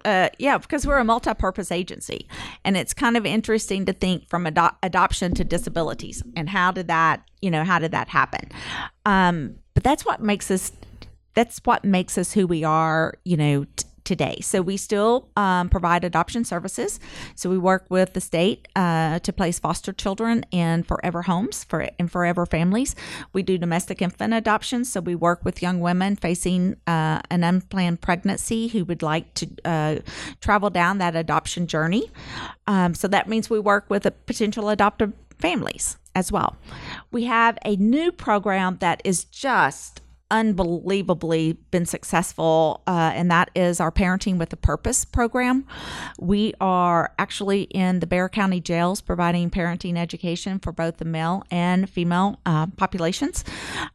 Uh, 0.06 0.30
yeah, 0.40 0.58
because 0.58 0.88
we're 0.88 0.98
a 0.98 1.04
multi-purpose 1.04 1.72
agency, 1.72 2.28
and 2.64 2.76
it's 2.78 2.94
kind 2.94 3.18
of 3.18 3.26
interesting 3.26 3.86
to 3.86 3.94
think 3.94 4.28
from 4.28 4.46
ado- 4.46 4.76
adoption 4.82 5.34
to 5.36 5.44
disabilities, 5.44 6.24
and 6.36 6.50
how 6.50 6.72
did 6.72 6.88
that, 6.88 7.22
you 7.42 7.52
know, 7.52 7.64
how 7.64 7.78
did 7.78 7.92
that 7.92 8.08
happen? 8.08 8.50
Um, 9.06 9.56
but 9.74 9.84
that's 9.84 10.06
what 10.06 10.22
makes 10.22 10.50
us. 10.50 10.72
That's 11.36 11.60
what 11.64 11.86
makes 11.86 12.18
us 12.18 12.34
who 12.34 12.48
we 12.48 12.64
are, 12.64 13.14
you 13.24 13.38
know, 13.38 13.66
t- 13.66 13.86
today. 14.10 14.40
So 14.42 14.64
we 14.64 14.76
still 14.76 15.30
um, 15.38 15.70
provide 15.70 16.04
adoption 16.04 16.44
services. 16.44 17.00
So 17.36 17.48
we 17.48 17.60
work 17.60 17.86
with 17.90 18.14
the 18.14 18.22
state 18.22 18.68
uh, 18.76 19.20
to 19.20 19.32
place 19.32 19.60
foster 19.60 19.94
children 19.94 20.44
in 20.50 20.82
forever 20.82 21.22
homes 21.22 21.64
for 21.64 21.82
in 22.00 22.08
forever 22.08 22.48
families. 22.48 22.96
We 23.34 23.44
do 23.44 23.60
domestic 23.60 24.02
infant 24.02 24.34
adoptions. 24.34 24.92
So 24.92 25.00
we 25.00 25.14
work 25.14 25.46
with 25.46 25.62
young 25.62 25.80
women 25.80 26.16
facing 26.16 26.76
uh, 26.88 27.22
an 27.30 27.44
unplanned 27.44 28.02
pregnancy 28.02 28.70
who 28.70 28.84
would 28.86 29.04
like 29.04 29.32
to 29.36 29.46
uh, 29.64 29.96
travel 30.42 30.72
down 30.72 30.98
that 30.98 31.16
adoption 31.16 31.68
journey. 31.68 32.10
Um, 32.66 32.96
so 32.96 33.08
that 33.10 33.30
means 33.30 33.48
we 33.48 33.60
work 33.60 33.86
with 33.90 34.08
potential 34.26 34.70
adoptive 34.70 35.14
families 35.38 35.98
as 36.16 36.32
well. 36.32 36.58
We 37.12 37.26
have 37.26 37.60
a 37.64 37.76
new 37.76 38.12
program 38.12 38.78
that 38.80 39.04
is 39.06 39.24
just 39.24 40.02
unbelievably 40.32 41.54
been 41.72 41.86
successful, 41.86 42.82
uh, 42.88 43.12
and 43.14 43.32
that 43.32 43.50
is 43.56 43.80
our 43.80 43.92
Parenting 43.92 44.38
with 44.38 44.54
a 44.54 44.58
Purpose 44.58 45.06
program. 45.06 45.66
We 46.20 46.54
are 46.62 47.14
actually 47.18 47.64
in 47.64 48.00
the 48.00 48.08
Bexar 48.08 48.30
County 48.30 48.60
jails 48.62 49.02
providing 49.02 49.50
parenting 49.50 49.98
education 49.98 50.60
for 50.60 50.72
both 50.72 50.98
the 50.98 51.06
male 51.06 51.44
and 51.50 51.90
female 51.90 52.40
uh, 52.46 52.68
populations, 52.78 53.44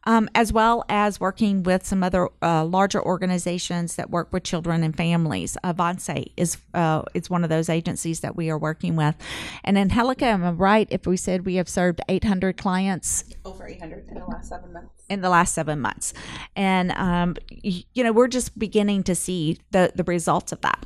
um, 0.05 0.29
as 0.35 0.51
well 0.51 0.83
as 0.89 1.19
working 1.19 1.63
with 1.63 1.85
some 1.85 2.03
other 2.03 2.29
uh, 2.41 2.65
larger 2.65 3.01
organizations 3.01 3.95
that 3.95 4.09
work 4.09 4.33
with 4.33 4.43
children 4.43 4.83
and 4.83 4.95
families. 4.95 5.57
Avance 5.63 6.09
is 6.35 6.57
uh, 6.73 7.03
is 7.13 7.29
one 7.29 7.43
of 7.43 7.49
those 7.49 7.69
agencies 7.69 8.19
that 8.19 8.35
we 8.35 8.49
are 8.49 8.57
working 8.57 8.95
with, 8.95 9.15
and 9.63 9.77
Angelica, 9.77 10.25
am 10.25 10.43
I 10.43 10.51
right 10.51 10.87
if 10.91 11.07
we 11.07 11.17
said 11.17 11.45
we 11.45 11.55
have 11.55 11.69
served 11.69 12.01
800 12.09 12.57
clients 12.57 13.23
Over 13.43 13.67
800 13.67 14.07
in 14.09 14.15
the 14.15 14.25
last 14.25 14.49
seven 14.49 14.73
months. 14.73 15.04
In 15.09 15.21
the 15.21 15.29
last 15.29 15.53
seven 15.53 15.79
months. 15.79 16.13
And, 16.55 16.91
um, 16.93 17.35
you 17.61 18.03
know, 18.03 18.11
we're 18.11 18.27
just 18.27 18.57
beginning 18.57 19.03
to 19.03 19.15
see 19.15 19.59
the, 19.71 19.91
the 19.95 20.03
results 20.03 20.51
of 20.51 20.61
that. 20.61 20.85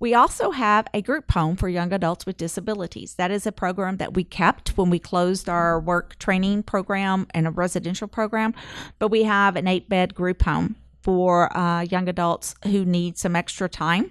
We 0.00 0.14
also 0.14 0.50
have 0.50 0.86
a 0.92 1.02
group 1.02 1.30
home 1.30 1.56
for 1.56 1.68
young 1.68 1.92
adults 1.92 2.26
with 2.26 2.36
disabilities. 2.36 3.14
That 3.14 3.30
is 3.30 3.46
a 3.46 3.52
program 3.52 3.96
that 3.98 4.14
we 4.14 4.24
kept 4.24 4.76
when 4.76 4.90
we 4.90 4.98
closed 4.98 5.48
our 5.48 5.80
work 5.80 6.18
training 6.18 6.64
program 6.64 7.26
and 7.32 7.46
a 7.46 7.50
residential 7.50 8.08
program, 8.08 8.54
but 8.98 9.08
we 9.08 9.22
have 9.24 9.56
an 9.56 9.66
eight 9.66 9.88
bed 9.88 10.14
group 10.14 10.42
home 10.42 10.76
for 11.02 11.54
uh, 11.56 11.82
young 11.82 12.08
adults 12.08 12.54
who 12.64 12.84
need 12.84 13.18
some 13.18 13.36
extra 13.36 13.68
time 13.68 14.10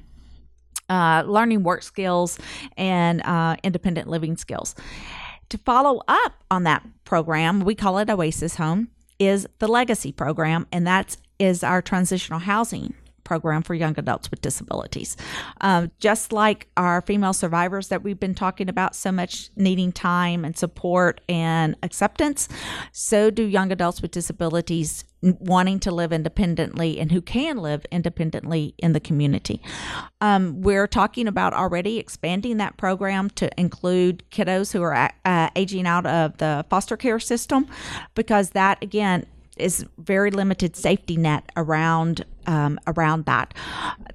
uh, 0.90 1.24
learning 1.26 1.64
work 1.64 1.84
skills 1.84 2.38
and 2.78 3.22
uh, 3.22 3.56
independent 3.64 4.08
living 4.08 4.38
skills. 4.38 4.76
To 5.50 5.58
follow 5.60 6.02
up 6.08 6.44
on 6.50 6.64
that 6.64 6.84
program, 7.04 7.62
we 7.62 7.76
call 7.76 8.00
it 8.00 8.10
Oasis 8.10 8.56
Home, 8.56 8.90
is 9.28 9.48
the 9.60 9.68
Legacy 9.68 10.12
program, 10.12 10.68
and 10.72 10.86
that 10.88 11.18
is 11.40 11.64
our 11.64 11.82
transitional 11.82 12.40
housing 12.40 12.94
program 13.24 13.62
for 13.62 13.74
young 13.74 13.96
adults 13.98 14.30
with 14.30 14.42
disabilities. 14.42 15.18
Um, 15.62 15.92
just 16.00 16.32
like 16.34 16.68
our 16.78 17.02
female 17.02 17.34
survivors 17.34 17.88
that 17.90 18.04
we've 18.04 18.20
been 18.20 18.36
talking 18.36 18.70
about 18.70 18.96
so 18.96 19.12
much 19.12 19.50
needing 19.56 19.92
time 19.92 20.46
and 20.46 20.58
support 20.58 21.22
and 21.30 21.76
acceptance, 21.84 22.50
so 22.92 23.30
do 23.30 23.44
young 23.44 23.72
adults 23.72 24.02
with 24.02 24.12
disabilities 24.12 25.06
wanting 25.24 25.80
to 25.80 25.92
live 25.92 26.12
independently 26.12 27.00
and 27.00 27.12
who 27.12 27.22
can 27.22 27.58
live 27.58 27.86
independently 27.92 28.76
in 28.78 28.94
the 28.94 29.00
community. 29.00 29.62
Um, 30.20 30.62
we're 30.62 30.88
talking 30.88 31.28
about 31.28 31.54
already 31.54 31.98
expanding 31.98 32.58
that 32.58 32.78
program 32.78 33.30
to 33.32 33.50
include 33.58 34.24
kiddos 34.32 34.74
who 34.74 34.82
are 34.82 35.12
uh, 35.24 35.50
aging 35.56 35.88
out 35.88 36.06
of 36.06 36.38
the 36.38 36.66
foster 36.70 36.98
care 36.98 37.20
system 37.20 37.68
because 38.16 38.50
that, 38.52 38.84
again, 38.84 39.26
is 39.58 39.86
very 39.98 40.32
limited 40.32 40.76
safety 40.76 41.18
net 41.18 41.52
around 41.56 42.26
um, 42.46 42.80
around 42.88 43.26
that. 43.26 43.54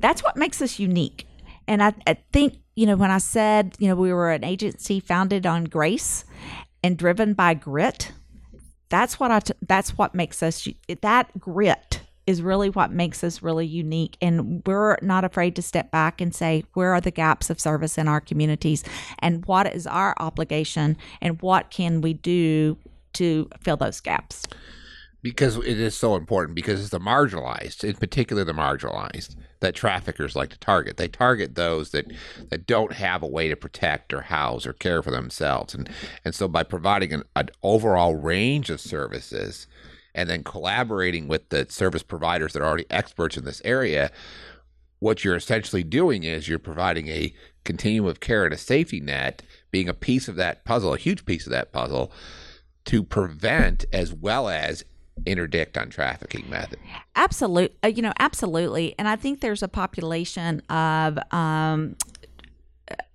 That's 0.00 0.22
what 0.22 0.36
makes 0.36 0.60
us 0.60 0.78
unique. 0.78 1.26
And 1.66 1.82
I, 1.82 1.94
I 2.06 2.18
think 2.32 2.58
you 2.76 2.86
know 2.86 2.96
when 2.96 3.10
I 3.10 3.18
said 3.18 3.76
you 3.78 3.88
know 3.88 3.96
we 3.96 4.12
were 4.12 4.30
an 4.30 4.44
agency 4.44 5.00
founded 5.00 5.46
on 5.46 5.64
grace 5.64 6.24
and 6.82 6.96
driven 6.96 7.34
by 7.34 7.54
grit. 7.54 8.12
That's 8.88 9.20
what 9.20 9.30
I. 9.30 9.40
T- 9.40 9.54
that's 9.66 9.98
what 9.98 10.14
makes 10.14 10.42
us 10.42 10.66
that 11.02 11.38
grit 11.38 12.00
is 12.28 12.42
really 12.42 12.68
what 12.68 12.92
makes 12.92 13.24
us 13.24 13.42
really 13.42 13.66
unique. 13.66 14.18
And 14.20 14.62
we're 14.66 14.98
not 15.00 15.24
afraid 15.24 15.56
to 15.56 15.62
step 15.62 15.90
back 15.90 16.20
and 16.20 16.34
say, 16.34 16.62
where 16.74 16.92
are 16.92 17.00
the 17.00 17.10
gaps 17.10 17.48
of 17.48 17.58
service 17.58 17.96
in 17.96 18.06
our 18.06 18.20
communities? 18.20 18.84
And 19.20 19.46
what 19.46 19.74
is 19.74 19.86
our 19.86 20.14
obligation? 20.18 20.98
And 21.22 21.40
what 21.40 21.70
can 21.70 22.02
we 22.02 22.12
do 22.12 22.76
to 23.14 23.48
fill 23.62 23.78
those 23.78 24.00
gaps? 24.00 24.46
Because 25.22 25.56
it 25.56 25.80
is 25.80 25.96
so 25.96 26.14
important 26.14 26.54
because 26.54 26.80
it's 26.80 26.90
the 26.90 27.00
marginalized 27.00 27.82
in 27.82 27.96
particular 27.96 28.44
the 28.44 28.52
marginalized 28.52 29.34
that 29.60 29.74
traffickers 29.74 30.36
like 30.36 30.50
to 30.50 30.58
target. 30.58 30.96
They 30.96 31.08
target 31.08 31.54
those 31.54 31.90
that 31.90 32.06
that 32.50 32.66
don't 32.66 32.92
have 32.92 33.22
a 33.22 33.26
way 33.26 33.48
to 33.48 33.56
protect 33.56 34.12
or 34.12 34.22
house 34.22 34.66
or 34.66 34.72
care 34.72 35.02
for 35.02 35.10
themselves. 35.10 35.74
And 35.74 35.88
and 36.24 36.34
so 36.34 36.46
by 36.46 36.62
providing 36.62 37.12
an, 37.12 37.24
an 37.34 37.50
overall 37.62 38.14
range 38.14 38.70
of 38.70 38.80
services 38.80 39.66
and 40.14 40.30
then 40.30 40.44
collaborating 40.44 41.28
with 41.28 41.48
the 41.48 41.66
service 41.68 42.02
providers 42.02 42.52
that 42.52 42.62
are 42.62 42.66
already 42.66 42.86
experts 42.90 43.36
in 43.36 43.44
this 43.44 43.62
area 43.64 44.10
what 45.00 45.24
you're 45.24 45.36
essentially 45.36 45.84
doing 45.84 46.24
is 46.24 46.48
you're 46.48 46.58
providing 46.58 47.06
a 47.06 47.32
continuum 47.64 48.10
of 48.10 48.18
care 48.18 48.44
and 48.44 48.52
a 48.52 48.58
safety 48.58 48.98
net 48.98 49.42
being 49.70 49.88
a 49.88 49.94
piece 49.94 50.26
of 50.26 50.34
that 50.34 50.64
puzzle 50.64 50.94
a 50.94 50.98
huge 50.98 51.24
piece 51.24 51.46
of 51.46 51.52
that 51.52 51.72
puzzle 51.72 52.10
to 52.84 53.04
prevent 53.04 53.84
as 53.92 54.12
well 54.12 54.48
as 54.48 54.84
interdict 55.26 55.76
on 55.78 55.90
trafficking 55.90 56.48
method. 56.48 56.78
Absolutely, 57.16 57.76
uh, 57.84 57.88
you 57.88 58.02
know, 58.02 58.12
absolutely. 58.18 58.94
And 58.98 59.08
I 59.08 59.16
think 59.16 59.40
there's 59.40 59.62
a 59.62 59.68
population 59.68 60.60
of 60.68 61.18
um, 61.32 61.96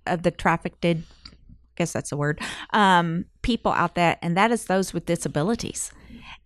of 0.06 0.22
the 0.22 0.30
trafficked, 0.30 0.84
I 0.84 1.02
guess 1.76 1.92
that's 1.92 2.12
a 2.12 2.16
word, 2.16 2.40
um, 2.72 3.24
people 3.42 3.72
out 3.72 3.94
there, 3.94 4.16
and 4.22 4.36
that 4.36 4.50
is 4.50 4.66
those 4.66 4.92
with 4.92 5.06
disabilities. 5.06 5.90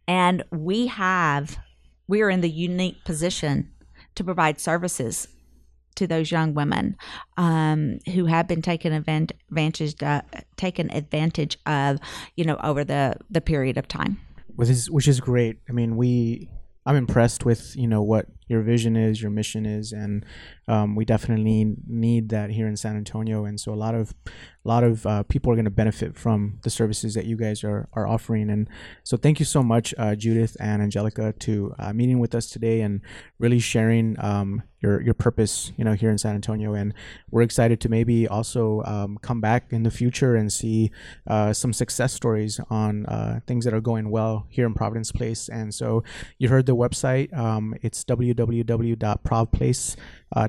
And 0.06 0.44
we 0.50 0.86
have, 0.86 1.58
we 2.06 2.22
are 2.22 2.30
in 2.30 2.40
the 2.40 2.50
unique 2.50 3.04
position 3.04 3.72
to 4.14 4.24
provide 4.24 4.58
services 4.58 5.28
to 5.96 6.06
those 6.06 6.30
young 6.30 6.54
women 6.54 6.96
um, 7.36 7.98
who 8.14 8.26
have 8.26 8.46
been 8.46 8.62
taken 8.62 8.92
advantage 8.92 10.00
uh, 10.02 10.22
taken 10.56 10.90
advantage 10.92 11.58
of, 11.66 11.98
you 12.36 12.44
know, 12.44 12.56
over 12.62 12.84
the 12.84 13.16
the 13.28 13.40
period 13.40 13.76
of 13.76 13.88
time 13.88 14.20
which 14.58 14.68
is 14.68 14.90
which 14.90 15.06
is 15.06 15.20
great. 15.20 15.60
I 15.68 15.72
mean, 15.72 15.96
we 15.96 16.50
I'm 16.84 16.96
impressed 16.96 17.44
with 17.44 17.76
you 17.76 17.86
know 17.86 18.02
what 18.02 18.26
your 18.48 18.62
vision 18.62 18.96
is, 18.96 19.20
your 19.22 19.30
mission 19.30 19.66
is, 19.66 19.92
and 19.92 20.24
um, 20.66 20.94
we 20.94 21.04
definitely 21.04 21.76
need 21.86 22.28
that 22.30 22.50
here 22.50 22.66
in 22.66 22.76
San 22.76 22.96
Antonio. 22.96 23.44
And 23.44 23.58
so 23.58 23.72
a 23.72 23.76
lot 23.76 23.94
of 23.94 24.14
a 24.64 24.68
lot 24.68 24.84
of 24.84 25.06
uh, 25.06 25.22
people 25.22 25.50
are 25.50 25.54
going 25.54 25.64
to 25.64 25.70
benefit 25.70 26.16
from 26.16 26.58
the 26.62 26.70
services 26.70 27.14
that 27.14 27.24
you 27.24 27.36
guys 27.36 27.64
are 27.64 27.88
are 27.94 28.06
offering. 28.06 28.50
And 28.50 28.68
so 29.02 29.16
thank 29.16 29.38
you 29.38 29.46
so 29.46 29.62
much, 29.62 29.94
uh, 29.96 30.14
Judith 30.14 30.56
and 30.60 30.82
Angelica, 30.82 31.32
to 31.32 31.74
uh, 31.78 31.92
meeting 31.92 32.18
with 32.18 32.34
us 32.34 32.48
today 32.48 32.82
and 32.82 33.00
really 33.38 33.60
sharing 33.60 34.16
um, 34.22 34.62
your 34.80 35.00
your 35.00 35.14
purpose, 35.14 35.72
you 35.76 35.84
know, 35.84 35.94
here 35.94 36.10
in 36.10 36.18
San 36.18 36.34
Antonio. 36.34 36.74
And 36.74 36.92
we're 37.30 37.42
excited 37.42 37.80
to 37.80 37.88
maybe 37.88 38.28
also 38.28 38.82
um, 38.84 39.18
come 39.22 39.40
back 39.40 39.72
in 39.72 39.84
the 39.84 39.90
future 39.90 40.36
and 40.36 40.52
see 40.52 40.90
uh, 41.26 41.52
some 41.52 41.72
success 41.72 42.12
stories 42.12 42.60
on 42.68 43.06
uh, 43.06 43.40
things 43.46 43.64
that 43.64 43.72
are 43.72 43.80
going 43.80 44.10
well 44.10 44.46
here 44.50 44.66
in 44.66 44.74
Providence 44.74 45.12
Place. 45.12 45.48
And 45.48 45.74
so 45.74 46.02
you 46.38 46.48
heard 46.48 46.66
the 46.66 46.76
website. 46.76 47.36
Um, 47.36 47.74
it's 47.80 48.04
www.provplace.com 48.38 49.98
uh, 50.36 50.46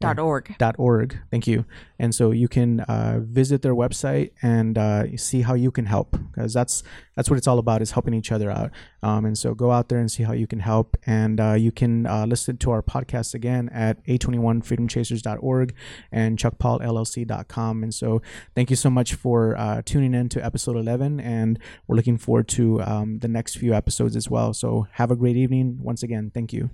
dot 0.00 0.18
org 0.18 0.56
dot 0.58 0.74
org 0.78 1.18
thank 1.30 1.46
you 1.46 1.64
and 1.98 2.14
so 2.14 2.32
you 2.32 2.48
can 2.48 2.80
uh, 2.80 3.20
visit 3.22 3.62
their 3.62 3.74
website 3.74 4.32
and 4.42 4.76
uh, 4.76 5.16
see 5.16 5.42
how 5.42 5.54
you 5.54 5.70
can 5.70 5.86
help 5.86 6.18
because 6.32 6.52
that's 6.52 6.82
that's 7.20 7.28
what 7.28 7.36
it's 7.36 7.46
all 7.46 7.58
about 7.58 7.82
is 7.82 7.90
helping 7.90 8.14
each 8.14 8.32
other 8.32 8.50
out. 8.50 8.70
Um, 9.02 9.26
and 9.26 9.36
so 9.36 9.52
go 9.52 9.72
out 9.72 9.90
there 9.90 9.98
and 9.98 10.10
see 10.10 10.22
how 10.22 10.32
you 10.32 10.46
can 10.46 10.60
help. 10.60 10.96
And 11.04 11.38
uh, 11.38 11.52
you 11.52 11.70
can 11.70 12.06
uh, 12.06 12.24
listen 12.24 12.56
to 12.56 12.70
our 12.70 12.82
podcast 12.82 13.34
again 13.34 13.68
at 13.74 14.02
a21freedomchasers.org 14.06 15.74
and 16.10 16.38
chuckpaulllc.com. 16.38 17.82
And 17.82 17.92
so 17.92 18.22
thank 18.54 18.70
you 18.70 18.76
so 18.76 18.88
much 18.88 19.12
for 19.12 19.54
uh, 19.58 19.82
tuning 19.84 20.14
in 20.14 20.30
to 20.30 20.42
episode 20.42 20.76
11. 20.76 21.20
And 21.20 21.58
we're 21.86 21.96
looking 21.96 22.16
forward 22.16 22.48
to 22.48 22.80
um, 22.84 23.18
the 23.18 23.28
next 23.28 23.56
few 23.56 23.74
episodes 23.74 24.16
as 24.16 24.30
well. 24.30 24.54
So 24.54 24.86
have 24.92 25.10
a 25.10 25.16
great 25.16 25.36
evening. 25.36 25.80
Once 25.82 26.02
again, 26.02 26.30
thank 26.32 26.54
you. 26.54 26.70